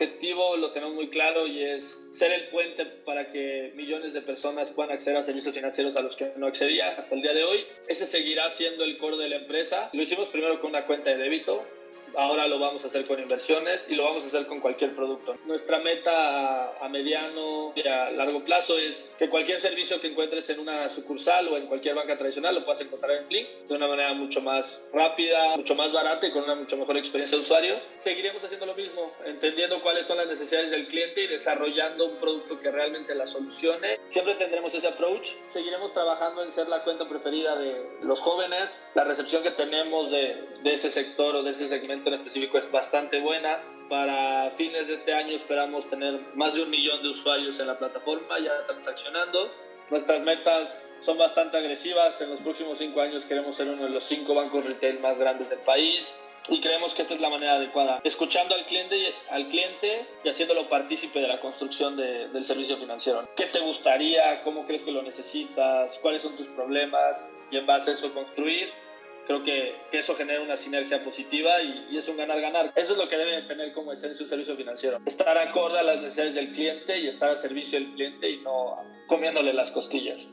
Objetivo 0.00 0.56
lo 0.56 0.70
tenemos 0.70 0.94
muy 0.94 1.08
claro 1.08 1.46
y 1.46 1.62
es 1.62 2.02
ser 2.10 2.32
el 2.32 2.48
puente 2.48 2.86
para 2.86 3.30
que 3.30 3.72
millones 3.76 4.14
de 4.14 4.22
personas 4.22 4.70
puedan 4.70 4.92
acceder 4.92 5.18
a 5.18 5.22
servicios 5.22 5.54
financieros 5.54 5.94
a 5.96 6.00
los 6.00 6.16
que 6.16 6.32
no 6.36 6.46
accedían 6.46 6.94
hasta 6.96 7.14
el 7.14 7.20
día 7.20 7.34
de 7.34 7.44
hoy. 7.44 7.66
Ese 7.86 8.06
seguirá 8.06 8.48
siendo 8.48 8.82
el 8.84 8.96
core 8.96 9.18
de 9.18 9.28
la 9.28 9.36
empresa. 9.36 9.90
Lo 9.92 10.00
hicimos 10.00 10.28
primero 10.28 10.58
con 10.60 10.70
una 10.70 10.86
cuenta 10.86 11.10
de 11.10 11.18
débito, 11.18 11.66
ahora 12.16 12.46
lo 12.48 12.58
vamos 12.58 12.84
a 12.84 12.88
hacer 12.88 13.06
con 13.06 13.20
inversiones 13.20 13.86
y 13.88 13.94
lo 13.94 14.04
vamos 14.04 14.24
a 14.24 14.26
hacer 14.26 14.46
con 14.46 14.60
cualquier 14.60 14.94
producto. 14.94 15.36
Nuestra 15.46 15.78
meta 15.78 16.76
a 16.84 16.88
mediano 16.88 17.72
y 17.74 17.86
a 17.86 18.10
largo 18.10 18.44
plazo 18.44 18.76
es 18.78 19.10
que 19.18 19.28
cualquier 19.28 19.60
servicio 19.60 20.00
que 20.00 20.08
encuentres 20.08 20.48
en 20.50 20.60
una 20.60 20.88
sucursal 20.88 21.48
o 21.48 21.56
en 21.56 21.66
cualquier 21.66 21.94
banca 21.94 22.16
tradicional 22.18 22.54
lo 22.54 22.64
puedas 22.64 22.80
encontrar 22.80 23.16
en 23.16 23.26
Flink 23.26 23.48
de 23.68 23.74
una 23.74 23.88
manera 23.88 24.12
mucho 24.14 24.40
más 24.40 24.82
rápida, 24.92 25.56
mucho 25.56 25.74
más 25.74 25.92
barata 25.92 26.26
y 26.26 26.30
con 26.30 26.44
una 26.44 26.54
mucho 26.54 26.76
mejor 26.76 26.96
experiencia 26.96 27.36
de 27.36 27.42
usuario. 27.42 27.80
Seguiremos 27.98 28.42
haciendo 28.42 28.66
lo 28.66 28.74
mismo, 28.74 29.12
entendiendo 29.24 29.82
cuáles 29.82 30.06
son 30.06 30.16
las 30.16 30.26
necesidades 30.26 30.70
del 30.70 30.86
cliente 30.86 31.24
y 31.24 31.26
desarrollando 31.26 32.06
un 32.06 32.16
producto 32.16 32.60
que 32.60 32.70
realmente 32.70 33.14
la 33.14 33.26
solucione. 33.26 33.98
Siempre 34.08 34.34
tendremos 34.34 34.74
ese 34.74 34.88
approach. 34.88 35.32
Seguiremos 35.52 35.92
trabajando 35.92 36.42
en 36.42 36.52
ser 36.52 36.68
la 36.68 36.82
cuenta 36.82 37.06
preferida 37.08 37.56
de 37.56 37.76
los 38.02 38.20
jóvenes. 38.20 38.78
La 38.94 39.04
recepción 39.04 39.42
que 39.42 39.50
tenemos 39.50 40.10
de, 40.10 40.44
de 40.62 40.72
ese 40.72 40.90
sector 40.90 41.36
o 41.36 41.42
de 41.42 41.52
ese 41.52 41.68
segmento 41.68 41.99
en 42.08 42.14
específico 42.14 42.58
es 42.58 42.70
bastante 42.70 43.20
buena. 43.20 43.58
Para 43.88 44.50
fines 44.52 44.88
de 44.88 44.94
este 44.94 45.12
año 45.12 45.34
esperamos 45.34 45.88
tener 45.88 46.20
más 46.34 46.54
de 46.54 46.62
un 46.62 46.70
millón 46.70 47.02
de 47.02 47.08
usuarios 47.08 47.58
en 47.60 47.66
la 47.66 47.78
plataforma 47.78 48.38
ya 48.38 48.66
transaccionando. 48.66 49.50
Nuestras 49.90 50.22
metas 50.22 50.86
son 51.00 51.18
bastante 51.18 51.56
agresivas. 51.56 52.20
En 52.20 52.30
los 52.30 52.40
próximos 52.40 52.78
cinco 52.78 53.00
años 53.00 53.26
queremos 53.26 53.56
ser 53.56 53.68
uno 53.68 53.84
de 53.84 53.90
los 53.90 54.04
cinco 54.04 54.34
bancos 54.34 54.66
retail 54.66 55.00
más 55.00 55.18
grandes 55.18 55.50
del 55.50 55.58
país 55.60 56.14
y 56.48 56.60
creemos 56.60 56.94
que 56.94 57.02
esta 57.02 57.14
es 57.14 57.20
la 57.20 57.28
manera 57.28 57.54
adecuada, 57.54 58.00
escuchando 58.02 58.54
al 58.54 58.64
cliente, 58.64 59.14
al 59.30 59.48
cliente 59.48 60.06
y 60.24 60.28
haciéndolo 60.28 60.68
partícipe 60.68 61.20
de 61.20 61.28
la 61.28 61.40
construcción 61.40 61.96
de, 61.96 62.28
del 62.28 62.44
servicio 62.44 62.76
financiero. 62.76 63.28
¿Qué 63.36 63.46
te 63.46 63.60
gustaría? 63.60 64.40
¿Cómo 64.42 64.66
crees 64.66 64.82
que 64.82 64.90
lo 64.90 65.02
necesitas? 65.02 65.98
¿Cuáles 65.98 66.22
son 66.22 66.36
tus 66.36 66.46
problemas? 66.48 67.28
Y 67.50 67.56
en 67.58 67.66
base 67.66 67.90
a 67.90 67.94
eso 67.94 68.12
construir 68.12 68.72
creo 69.30 69.44
que, 69.44 69.74
que, 69.92 69.98
eso 69.98 70.16
genera 70.16 70.42
una 70.42 70.56
sinergia 70.56 71.04
positiva 71.04 71.62
y, 71.62 71.86
y, 71.92 71.98
es 71.98 72.08
un 72.08 72.16
ganar-ganar. 72.16 72.72
Eso 72.74 72.94
es 72.94 72.98
lo 72.98 73.08
que 73.08 73.16
debe 73.16 73.42
tener 73.42 73.72
como 73.72 73.92
esencia 73.92 74.24
un 74.24 74.28
servicio 74.28 74.56
financiero. 74.56 74.98
Estar 75.06 75.38
acorde 75.38 75.78
a 75.78 75.84
las 75.84 76.00
necesidades 76.00 76.34
del 76.34 76.48
cliente 76.48 76.98
y 76.98 77.06
estar 77.06 77.30
al 77.30 77.38
servicio 77.38 77.78
del 77.78 77.92
cliente 77.92 78.28
y 78.28 78.38
no 78.38 78.74
comiéndole 79.06 79.52
las 79.52 79.70
costillas. 79.70 80.28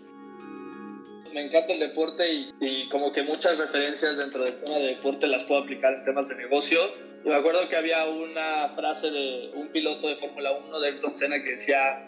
Me 1.31 1.41
encanta 1.41 1.73
el 1.73 1.79
deporte 1.79 2.33
y, 2.33 2.51
y 2.59 2.89
como 2.89 3.11
que 3.11 3.21
muchas 3.21 3.59
referencias 3.59 4.17
dentro 4.17 4.43
del 4.43 4.59
tema 4.61 4.79
de 4.79 4.87
deporte 4.87 5.27
las 5.27 5.43
puedo 5.43 5.61
aplicar 5.61 5.93
en 5.93 6.03
temas 6.03 6.29
de 6.29 6.35
negocio. 6.35 6.79
Y 7.23 7.29
me 7.29 7.35
acuerdo 7.35 7.69
que 7.69 7.75
había 7.75 8.03
una 8.05 8.69
frase 8.69 9.11
de 9.11 9.51
un 9.53 9.67
piloto 9.67 10.07
de 10.07 10.15
Fórmula 10.15 10.53
1 10.53 10.79
de 10.79 10.87
Ayrton 10.87 11.13
Senna 11.13 11.43
que 11.43 11.51
decía 11.51 11.99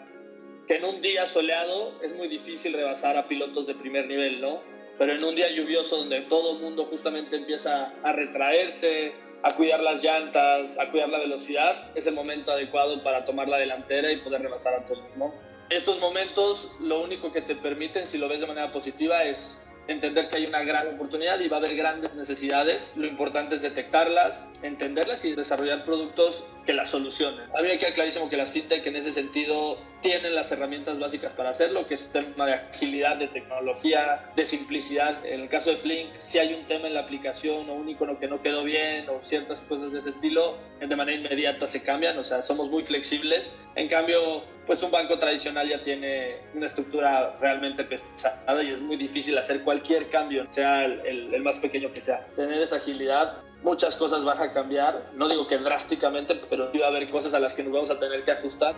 que 0.66 0.76
en 0.78 0.84
un 0.84 1.00
día 1.00 1.24
soleado 1.24 1.92
es 2.02 2.12
muy 2.16 2.26
difícil 2.26 2.72
rebasar 2.72 3.16
a 3.16 3.28
pilotos 3.28 3.68
de 3.68 3.76
primer 3.76 4.08
nivel, 4.08 4.40
¿no? 4.40 4.60
Pero 5.00 5.14
en 5.14 5.24
un 5.24 5.34
día 5.34 5.50
lluvioso 5.50 5.96
donde 5.96 6.20
todo 6.20 6.56
el 6.56 6.58
mundo 6.62 6.84
justamente 6.84 7.34
empieza 7.34 7.88
a 8.02 8.12
retraerse, 8.12 9.14
a 9.42 9.50
cuidar 9.56 9.80
las 9.80 10.04
llantas, 10.04 10.78
a 10.78 10.90
cuidar 10.90 11.08
la 11.08 11.20
velocidad, 11.20 11.90
es 11.94 12.06
el 12.06 12.12
momento 12.12 12.52
adecuado 12.52 13.02
para 13.02 13.24
tomar 13.24 13.48
la 13.48 13.56
delantera 13.56 14.12
y 14.12 14.18
poder 14.18 14.42
rebasar 14.42 14.74
a 14.74 14.84
todos. 14.84 15.16
¿no? 15.16 15.32
Estos 15.70 15.98
momentos 16.00 16.70
lo 16.80 17.00
único 17.00 17.32
que 17.32 17.40
te 17.40 17.56
permiten, 17.56 18.04
si 18.04 18.18
lo 18.18 18.28
ves 18.28 18.40
de 18.40 18.46
manera 18.46 18.70
positiva, 18.72 19.24
es 19.24 19.58
entender 19.88 20.28
que 20.28 20.36
hay 20.36 20.44
una 20.44 20.62
gran 20.64 20.94
oportunidad 20.94 21.40
y 21.40 21.48
va 21.48 21.56
a 21.56 21.60
haber 21.60 21.76
grandes 21.76 22.14
necesidades. 22.14 22.92
Lo 22.94 23.06
importante 23.06 23.54
es 23.54 23.62
detectarlas, 23.62 24.50
entenderlas 24.62 25.24
y 25.24 25.34
desarrollar 25.34 25.82
productos 25.82 26.44
que 26.64 26.72
las 26.72 26.90
solucionen. 26.90 27.48
A 27.56 27.62
mí 27.62 27.68
me 27.68 27.78
queda 27.78 27.92
clarísimo 27.92 28.28
que 28.28 28.36
las 28.36 28.52
fintech 28.52 28.86
en 28.86 28.96
ese 28.96 29.12
sentido 29.12 29.78
tienen 30.02 30.34
las 30.34 30.50
herramientas 30.50 30.98
básicas 30.98 31.34
para 31.34 31.50
hacerlo, 31.50 31.86
que 31.86 31.94
es 31.94 32.10
el 32.14 32.24
tema 32.24 32.46
de 32.46 32.54
agilidad, 32.54 33.16
de 33.16 33.28
tecnología, 33.28 34.30
de 34.34 34.44
simplicidad. 34.44 35.24
En 35.26 35.40
el 35.40 35.48
caso 35.48 35.70
de 35.70 35.76
Flink, 35.76 36.08
si 36.18 36.38
hay 36.38 36.54
un 36.54 36.64
tema 36.64 36.88
en 36.88 36.94
la 36.94 37.00
aplicación 37.00 37.68
o 37.68 37.74
un 37.74 37.88
icono 37.88 38.18
que 38.18 38.26
no 38.26 38.40
quedó 38.40 38.64
bien 38.64 39.08
o 39.08 39.22
ciertas 39.22 39.60
cosas 39.62 39.92
de 39.92 39.98
ese 39.98 40.10
estilo, 40.10 40.56
de 40.80 40.96
manera 40.96 41.18
inmediata 41.18 41.66
se 41.66 41.82
cambian, 41.82 42.16
o 42.18 42.24
sea, 42.24 42.42
somos 42.42 42.70
muy 42.70 42.82
flexibles. 42.82 43.50
En 43.76 43.88
cambio, 43.88 44.42
pues 44.66 44.82
un 44.82 44.90
banco 44.90 45.18
tradicional 45.18 45.68
ya 45.68 45.82
tiene 45.82 46.36
una 46.54 46.66
estructura 46.66 47.36
realmente 47.40 47.84
pesada 47.84 48.62
y 48.62 48.70
es 48.70 48.80
muy 48.80 48.96
difícil 48.96 49.36
hacer 49.36 49.62
cualquier 49.62 50.08
cambio, 50.08 50.50
sea 50.50 50.84
el, 50.84 51.00
el, 51.00 51.34
el 51.34 51.42
más 51.42 51.58
pequeño 51.58 51.92
que 51.92 52.00
sea. 52.00 52.24
Tener 52.36 52.60
esa 52.62 52.76
agilidad 52.76 53.38
muchas 53.62 53.96
cosas 53.96 54.24
van 54.24 54.40
a 54.40 54.52
cambiar, 54.52 55.10
no 55.14 55.28
digo 55.28 55.46
que 55.46 55.58
drásticamente, 55.58 56.40
pero 56.48 56.70
sí 56.72 56.78
va 56.78 56.86
a 56.86 56.90
haber 56.90 57.10
cosas 57.10 57.34
a 57.34 57.40
las 57.40 57.54
que 57.54 57.62
nos 57.62 57.72
vamos 57.72 57.90
a 57.90 57.98
tener 57.98 58.24
que 58.24 58.32
ajustar. 58.32 58.74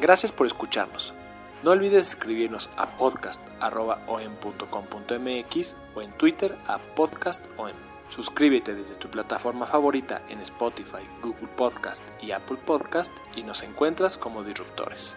Gracias 0.00 0.32
por 0.32 0.46
escucharnos. 0.46 1.14
No 1.62 1.70
olvides 1.70 2.08
escribirnos 2.08 2.68
a 2.76 2.88
podcast.om.com.mx 2.88 5.74
o 5.94 6.02
en 6.02 6.12
Twitter 6.12 6.56
a 6.66 6.78
podcastom. 6.78 7.70
Suscríbete 8.10 8.74
desde 8.74 8.96
tu 8.96 9.08
plataforma 9.08 9.64
favorita 9.64 10.20
en 10.28 10.40
Spotify, 10.40 11.06
Google 11.22 11.48
Podcast 11.56 12.02
y 12.20 12.32
Apple 12.32 12.58
Podcast 12.66 13.12
y 13.36 13.42
nos 13.42 13.62
encuentras 13.62 14.18
como 14.18 14.42
Disruptores. 14.42 15.16